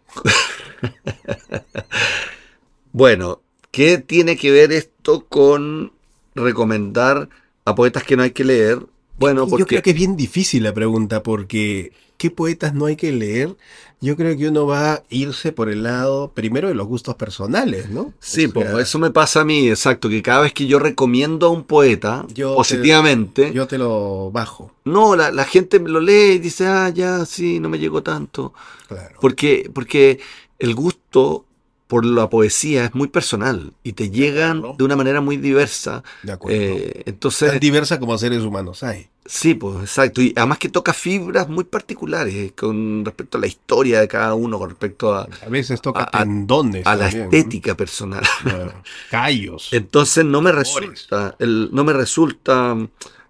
Bueno, 2.92 3.40
¿qué 3.70 3.98
tiene 3.98 4.36
que 4.36 4.50
ver 4.50 4.70
esto 4.70 5.26
con 5.26 5.92
recomendar 6.34 7.30
a 7.64 7.74
poetas 7.74 8.04
que 8.04 8.16
no 8.16 8.22
hay 8.22 8.32
que 8.32 8.44
leer? 8.44 8.80
Bueno, 9.22 9.46
Yo 9.58 9.66
creo 9.66 9.82
que 9.82 9.90
es 9.90 9.96
bien 9.96 10.16
difícil 10.16 10.62
la 10.64 10.74
pregunta 10.74 11.22
porque 11.22 11.92
¿qué 12.16 12.30
poetas 12.30 12.74
no 12.74 12.86
hay 12.86 12.96
que 12.96 13.12
leer? 13.12 13.56
Yo 14.00 14.16
creo 14.16 14.36
que 14.36 14.48
uno 14.48 14.66
va 14.66 14.92
a 14.94 15.02
irse 15.10 15.52
por 15.52 15.68
el 15.68 15.84
lado 15.84 16.32
primero 16.32 16.68
de 16.68 16.74
los 16.74 16.86
gustos 16.88 17.14
personales, 17.14 17.88
¿no? 17.88 18.12
Sí, 18.20 18.50
O 18.54 18.78
eso 18.78 18.98
me 18.98 19.10
pasa 19.12 19.42
a 19.42 19.44
mí, 19.44 19.68
exacto, 19.68 20.08
que 20.08 20.22
cada 20.22 20.40
vez 20.42 20.52
que 20.52 20.66
yo 20.66 20.78
recomiendo 20.78 21.46
a 21.46 21.50
un 21.50 21.64
poeta 21.64 22.26
Yo 22.34 22.50
te- 22.50 22.56
positivamente, 22.56 23.52
Yo 23.52 23.66
te 23.66 23.78
lo 23.78 24.30
bajo, 24.32 24.72
no, 24.84 25.14
la, 25.14 25.30
la 25.30 25.44
gente 25.44 25.78
lo 25.78 26.00
lee 26.00 26.32
y 26.34 26.38
dice, 26.38 26.66
ah, 26.66 26.88
ya, 26.90 27.24
sí, 27.26 27.60
no 27.60 27.68
me 27.68 27.78
llegó 27.78 28.02
tanto. 28.02 28.52
claro. 28.88 29.16
Porque, 29.20 29.70
porque 29.72 30.18
el 30.58 30.74
gusto 30.74 31.44
por 31.86 32.04
la 32.04 32.28
poesía 32.30 32.86
es 32.86 32.94
muy 32.94 33.08
personal 33.08 33.72
y 33.84 33.92
te 33.92 34.10
llegan 34.10 34.62
de 34.78 34.82
una 34.84 34.96
manera 34.96 35.20
muy 35.20 35.36
diversa. 35.36 36.02
De 36.22 36.32
acuerdo. 36.32 36.58
Eh, 36.58 37.02
entonces, 37.06 37.50
Tan 37.50 37.60
diversa 37.60 38.00
como 38.00 38.16
seres 38.16 38.42
humanos 38.42 38.82
hay. 38.82 39.08
Sí, 39.24 39.54
pues, 39.54 39.76
exacto. 39.80 40.20
Y 40.20 40.32
además 40.36 40.58
que 40.58 40.68
toca 40.68 40.92
fibras 40.92 41.48
muy 41.48 41.64
particulares 41.64 42.52
con 42.52 43.04
respecto 43.04 43.38
a 43.38 43.40
la 43.40 43.46
historia 43.46 44.00
de 44.00 44.08
cada 44.08 44.34
uno, 44.34 44.58
con 44.58 44.70
respecto 44.70 45.14
a, 45.14 45.28
A 45.44 45.48
veces 45.48 45.80
toca 45.80 46.08
A- 46.12 46.18
tendones. 46.24 46.86
a 46.86 46.94
la 46.96 47.08
estética 47.08 47.76
personal. 47.76 48.24
Claro. 48.42 48.72
Callos. 49.10 49.68
Entonces 49.72 50.24
no 50.24 50.40
me 50.40 50.52
resulta, 50.52 51.36
el- 51.38 51.68
no 51.72 51.84
me 51.84 51.92
resulta 51.92 52.76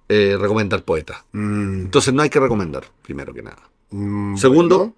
eh, 0.08 0.36
recomendar 0.38 0.82
poetas. 0.84 1.18
Mm, 1.32 1.80
Entonces 1.86 2.12
no 2.12 2.22
hay 2.22 2.30
que 2.30 2.40
recomendar, 2.40 2.84
primero 3.02 3.32
que 3.32 3.42
nada. 3.42 3.62
mm, 3.90 4.36
Segundo. 4.36 4.78
bueno, 4.78 4.94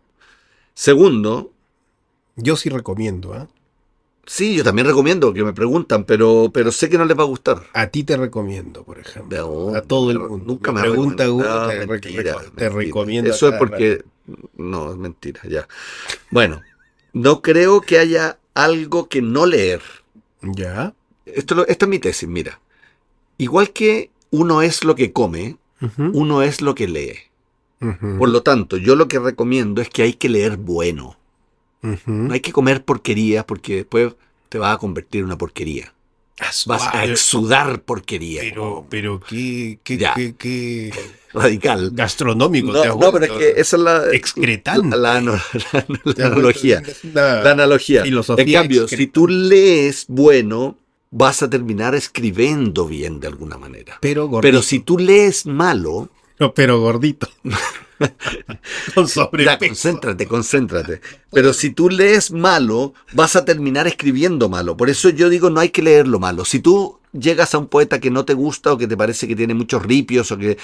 Segundo, 0.77 1.53
yo 2.37 2.57
sí 2.57 2.69
recomiendo, 2.69 3.33
¿ah? 3.35 3.47
Sí, 4.27 4.55
yo 4.57 4.65
también 4.65 4.87
recomiendo 4.87 5.33
que 5.33 5.45
me 5.45 5.53
preguntan, 5.53 6.05
pero, 6.05 6.51
pero 6.53 6.73
sé 6.73 6.89
que 6.89 6.99
no 6.99 7.05
les 7.05 7.19
va 7.19 7.23
a 7.23 7.27
gustar. 7.27 7.63
A 7.73 7.87
ti 7.89 8.05
te 8.05 8.17
recomiendo, 8.17 8.83
por 8.85 8.99
ejemplo. 8.99 9.71
No, 9.71 9.77
a 9.77 9.83
todo 9.83 10.11
el 10.11 10.19
mundo. 10.19 10.45
Nunca 10.47 10.73
me, 10.73 10.83
Me 10.83 10.89
pregunta 10.89 11.31
uno, 11.31 11.69
te 11.69 11.87
mentira, 11.87 12.35
reco- 12.35 12.41
te 12.41 12.45
mentira. 12.65 12.69
recomiendo 12.71 13.31
Eso 13.31 13.49
es 13.49 13.55
porque. 13.55 14.03
No, 14.57 14.91
es 14.93 14.97
mentira, 14.97 15.41
ya. 15.49 15.69
Bueno, 16.31 16.63
no 17.13 17.43
creo 17.43 17.81
que 17.83 17.99
haya 17.99 18.39
algo 18.55 19.09
que 19.09 19.21
no 19.23 19.47
leer. 19.47 19.83
Ya. 20.43 20.95
Esto, 21.27 21.67
esta 21.67 21.85
es 21.85 21.89
mi 21.89 21.99
tesis, 21.99 22.29
mira. 22.29 22.61
Igual 23.39 23.71
que 23.73 24.11
uno 24.31 24.63
es 24.63 24.85
lo 24.85 24.95
que 24.95 25.13
come, 25.13 25.57
uno 26.13 26.43
es 26.43 26.61
lo 26.63 26.75
que 26.75 26.89
lee. 26.89 27.15
Por 28.19 28.31
lo 28.31 28.43
tanto, 28.43 28.79
yo 28.79 28.97
lo 28.97 29.09
que 29.09 29.19
recomiendo 29.19 29.83
es 29.83 29.91
que 29.91 30.03
hay 30.03 30.15
que 30.15 30.31
leer 30.31 30.57
bueno. 30.57 31.19
No 32.07 32.33
hay 32.35 32.41
que 32.41 32.53
comer 32.53 32.85
porquería 32.85 33.47
porque 33.47 33.77
después 33.77 34.15
te 34.49 34.59
vas 34.59 34.75
a 34.75 34.79
convertir 34.79 35.21
en 35.21 35.27
una 35.27 35.39
porquería. 35.39 35.93
Ah, 36.41 36.51
Vas 36.67 36.83
a 36.93 37.05
exudar 37.05 37.83
porquería. 37.83 38.41
Pero, 38.43 38.87
pero 38.89 39.21
qué, 39.21 39.79
qué, 39.85 39.97
Ya. 39.99 40.15
qué, 40.15 40.35
qué 40.37 40.93
Radical. 41.33 41.91
gastronómico 41.93 42.73
No, 42.73 42.83
te 42.83 42.89
no, 42.89 43.13
pero 43.13 43.25
es 43.25 43.31
que 43.31 43.61
esa 43.61 43.77
es 43.77 43.83
la, 43.83 44.05
Excretante. 44.13 44.97
la, 44.97 45.17
analogía. 46.19 46.83
La 47.13 47.51
analogía. 47.53 48.03
filosofía 48.03 48.45
En 48.45 48.53
cambio, 48.53 48.89
si 48.89 49.07
tú 49.07 49.29
lees 49.29 50.07
bueno, 50.09 50.77
vas 51.11 51.43
a 51.45 51.51
terminar 51.51 51.95
escribiendo 51.95 52.87
bien 52.87 53.21
de 53.21 53.29
alguna 53.29 53.57
manera. 53.57 53.99
Pero 54.01 54.27
gordito. 54.27 54.43
Pero 54.51 54.63
si 54.63 54.81
tú 54.81 54.99
lees 54.99 55.47
malo, 55.47 56.09
No, 56.41 56.53
pero 56.53 56.81
gordito. 56.81 57.29
Con 58.95 59.07
ya, 59.07 59.59
concéntrate, 59.59 60.27
concéntrate. 60.27 61.01
Pero 61.31 61.53
si 61.53 61.71
tú 61.71 61.89
lees 61.89 62.31
malo, 62.31 62.95
vas 63.13 63.37
a 63.37 63.45
terminar 63.45 63.87
escribiendo 63.87 64.49
malo. 64.49 64.77
Por 64.77 64.91
eso 64.91 65.09
yo 65.11 65.29
digo, 65.29 65.51
no 65.51 65.61
hay 65.61 65.71
que 65.71 65.83
leer 65.83 66.09
lo 66.09 66.19
malo. 66.19 66.45
Si 66.45 66.61
tú 66.61 66.99
llegas 67.13 67.55
a 67.55 67.59
un 67.59 67.69
poeta 67.69 68.01
que 68.01 68.11
no 68.11 68.25
te 68.25 68.35
gusta 68.35 68.73
o 68.73 68.79
que 68.79 68.87
te 68.87 68.97
parece 68.97 69.29
que 69.29 69.37
tiene 69.37 69.55
muchos 69.55 69.83
ripios 69.83 70.33
o 70.33 70.39
que 70.39 70.59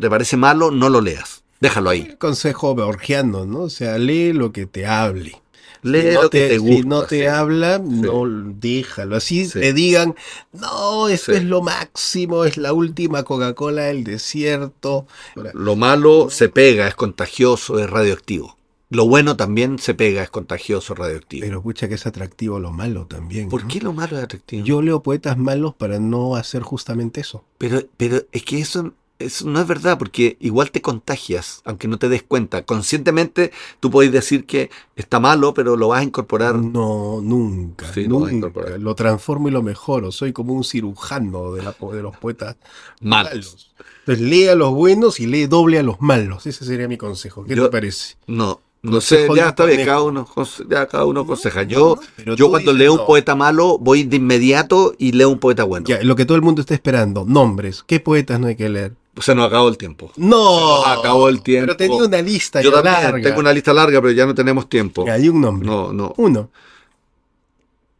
te 0.00 0.10
parece 0.10 0.36
malo, 0.36 0.70
no 0.70 0.88
lo 0.88 1.00
leas. 1.00 1.42
Déjalo 1.60 1.90
ahí. 1.90 2.06
El 2.10 2.18
consejo 2.18 2.74
borgiano, 2.74 3.44
¿no? 3.44 3.60
O 3.60 3.70
sea, 3.70 3.98
lee 3.98 4.32
lo 4.32 4.52
que 4.52 4.66
te 4.66 4.86
hable. 4.86 5.41
Lee 5.82 6.02
Si 6.02 6.08
no 6.14 6.22
lo 6.22 6.30
que 6.30 6.48
te 6.48 6.58
gusta. 6.58 6.76
Si 6.76 6.82
no 6.82 7.02
te 7.02 7.20
sí. 7.20 7.26
habla, 7.26 7.78
no 7.84 8.24
déjalo. 8.26 9.16
Así 9.16 9.46
Sí. 9.46 9.60
te 9.60 9.72
digan, 9.72 10.14
no, 10.52 11.08
esto 11.08 11.32
es 11.32 11.44
lo 11.44 11.60
máximo, 11.62 12.44
es 12.44 12.56
la 12.56 12.72
última 12.72 13.24
Coca-Cola 13.24 13.82
del 13.84 14.04
desierto. 14.04 15.06
Lo 15.54 15.76
malo 15.76 16.30
se 16.30 16.48
pega, 16.48 16.86
es 16.88 16.94
contagioso, 16.94 17.78
es 17.78 17.90
radioactivo. 17.90 18.56
Lo 18.90 19.08
bueno 19.08 19.36
también 19.36 19.78
se 19.78 19.94
pega, 19.94 20.22
es 20.22 20.28
contagioso, 20.28 20.94
radioactivo. 20.94 21.46
Pero 21.46 21.62
pucha 21.62 21.88
que 21.88 21.94
es 21.94 22.06
atractivo 22.06 22.60
lo 22.60 22.72
malo 22.72 23.06
también. 23.06 23.48
¿Por 23.48 23.62
¿no? 23.62 23.68
qué 23.68 23.80
lo 23.80 23.94
malo 23.94 24.18
es 24.18 24.24
atractivo? 24.24 24.64
Yo 24.66 24.82
leo 24.82 25.02
poetas 25.02 25.38
malos 25.38 25.74
para 25.74 25.98
no 25.98 26.36
hacer 26.36 26.60
justamente 26.62 27.22
eso. 27.22 27.42
Pero, 27.56 27.82
pero 27.96 28.22
es 28.32 28.42
que 28.44 28.60
eso 28.60 28.92
eso 29.24 29.48
no 29.48 29.60
es 29.60 29.66
verdad, 29.66 29.98
porque 29.98 30.36
igual 30.40 30.70
te 30.70 30.80
contagias, 30.80 31.62
aunque 31.64 31.88
no 31.88 31.98
te 31.98 32.08
des 32.08 32.22
cuenta. 32.22 32.64
Conscientemente 32.64 33.52
tú 33.80 33.90
podés 33.90 34.12
decir 34.12 34.46
que 34.46 34.70
está 34.96 35.20
malo, 35.20 35.54
pero 35.54 35.76
lo 35.76 35.88
vas 35.88 36.00
a 36.00 36.04
incorporar. 36.04 36.56
No, 36.56 37.20
nunca. 37.22 37.92
Sí, 37.92 38.08
nunca. 38.08 38.50
Lo 38.78 38.94
transformo 38.94 39.48
y 39.48 39.50
lo 39.50 39.62
mejoro. 39.62 40.12
Soy 40.12 40.32
como 40.32 40.54
un 40.54 40.64
cirujano 40.64 41.52
de, 41.52 41.62
la 41.62 41.74
de 41.92 42.02
los 42.02 42.16
poetas 42.16 42.56
Malos. 43.00 43.72
Entonces 44.00 44.24
lee 44.24 44.48
a 44.48 44.54
los 44.54 44.72
buenos 44.72 45.20
y 45.20 45.26
lee 45.26 45.46
doble 45.46 45.78
a 45.78 45.82
los 45.82 46.00
malos. 46.00 46.46
Ese 46.46 46.64
sería 46.64 46.88
mi 46.88 46.96
consejo. 46.96 47.44
¿Qué 47.44 47.54
Yo- 47.54 47.64
te 47.64 47.70
parece? 47.70 48.16
No, 48.26 48.60
no 48.82 49.00
sé, 49.00 49.28
ya 49.36 49.50
está 49.50 49.64
bien, 49.64 49.86
cada 49.86 50.02
uno, 50.02 50.28
ya 50.68 50.86
cada 50.86 51.04
uno 51.04 51.20
aconseja. 51.20 51.62
Yo, 51.62 52.00
No, 52.26 52.34
yo 52.34 52.50
cuando 52.50 52.72
leo 52.72 52.94
un 52.94 53.06
poeta 53.06 53.36
malo, 53.36 53.78
voy 53.78 54.02
de 54.02 54.16
inmediato 54.16 54.94
y 54.98 55.12
leo 55.12 55.30
un 55.30 55.38
poeta 55.38 55.62
bueno. 55.62 55.86
Ya, 55.86 56.02
lo 56.02 56.16
que 56.16 56.24
todo 56.24 56.34
el 56.34 56.42
mundo 56.42 56.60
está 56.60 56.74
esperando. 56.74 57.24
Nombres. 57.24 57.84
¿Qué 57.86 58.00
poetas 58.00 58.40
no 58.40 58.48
hay 58.48 58.56
que 58.56 58.68
leer? 58.68 58.94
Se 59.20 59.34
nos 59.34 59.46
acabó 59.46 59.68
el 59.68 59.76
tiempo. 59.76 60.12
No. 60.16 60.82
Se 60.82 60.88
nos 60.88 60.98
acabó 60.98 61.28
el 61.28 61.42
tiempo. 61.42 61.66
Pero 61.66 61.76
tenía 61.76 62.04
una 62.04 62.22
lista 62.22 62.62
Yo 62.62 62.70
ya 62.70 62.82
también 62.82 63.02
larga. 63.02 63.22
tengo 63.28 63.40
una 63.40 63.52
lista 63.52 63.72
larga, 63.72 64.00
pero 64.00 64.12
ya 64.12 64.26
no 64.26 64.34
tenemos 64.34 64.68
tiempo. 64.68 65.04
Hay 65.08 65.28
un 65.28 65.40
nombre. 65.40 65.66
No, 65.66 65.92
no. 65.92 66.14
Uno. 66.16 66.50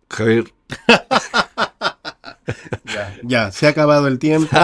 Javier, 0.08 0.52
Ya, 2.84 3.16
ya, 3.22 3.52
se 3.52 3.66
ha 3.66 3.70
acabado 3.70 4.08
el 4.08 4.18
tiempo. 4.18 4.56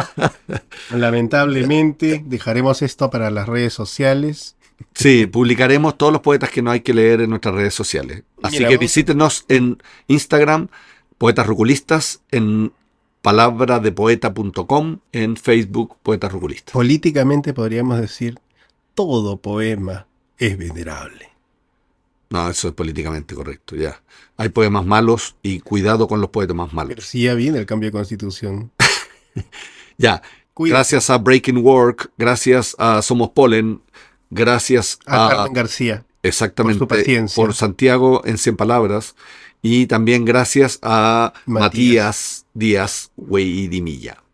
Lamentablemente, 0.91 2.23
dejaremos 2.27 2.83
esto 2.83 3.09
para 3.11 3.31
las 3.31 3.49
redes 3.49 3.73
sociales. 3.73 4.57
Sí, 4.95 5.27
publicaremos 5.27 5.97
todos 5.97 6.13
los 6.13 6.23
poetas 6.23 6.51
que 6.51 6.63
no 6.63 6.71
hay 6.71 6.81
que 6.81 6.95
leer 6.95 7.23
en 7.23 7.31
nuestras 7.31 7.55
redes 7.55 7.75
sociales. 7.75 8.23
Así 8.43 8.59
Mira, 8.59 8.69
que 8.69 8.79
visítenos 8.79 9.45
en 9.49 9.83
Instagram, 10.07 10.69
Poetas 11.19 11.47
Ruculistas, 11.47 12.21
en 12.31 12.73
palabradepoeta.com, 13.23 14.99
en 15.13 15.37
Facebook, 15.37 15.97
Poetas 16.03 16.33
Ruculistas. 16.33 16.73
Políticamente 16.73 17.53
podríamos 17.55 18.01
decir, 18.01 18.39
todo 18.95 19.37
poema 19.39 20.07
es 20.39 20.57
venerable. 20.57 21.29
No, 22.31 22.51
eso 22.51 22.69
es 22.69 22.75
políticamente 22.75 23.35
correcto, 23.35 23.75
ya. 23.75 24.03
Hay 24.37 24.51
poemas 24.51 24.85
malos 24.85 25.37
y 25.43 25.61
cuidado 25.61 26.07
con 26.09 26.21
los 26.21 26.31
poetas 26.31 26.55
más 26.57 26.69
Pero 26.69 26.77
malos. 26.77 27.05
sí 27.05 27.23
ya 27.23 27.35
viene 27.35 27.59
el 27.59 27.67
cambio 27.67 27.89
de 27.89 27.93
constitución. 27.93 28.71
Ya, 30.01 30.23
gracias 30.57 31.11
a 31.11 31.19
Breaking 31.19 31.59
Work, 31.59 32.13
gracias 32.19 32.77
a 32.79 33.03
Somos 33.03 33.31
Polen, 33.31 33.81
gracias 34.31 34.99
A 35.07 35.27
a, 35.27 35.29
Carmen 35.31 35.53
García. 35.53 36.05
exactamente 36.23 36.79
por 36.87 36.97
su 36.99 37.01
paciencia. 37.03 37.35
por 37.35 37.53
Santiago 37.55 38.23
en 38.25 38.39
100 38.39 38.57
palabras 38.57 39.17
y 39.63 39.87
también 39.87 40.25
gracias 40.25 40.79
a 40.83 41.33
Matías. 41.47 41.63
Matías 41.63 42.47
Díaz 42.55 43.11
Weidimilla. 43.17 44.28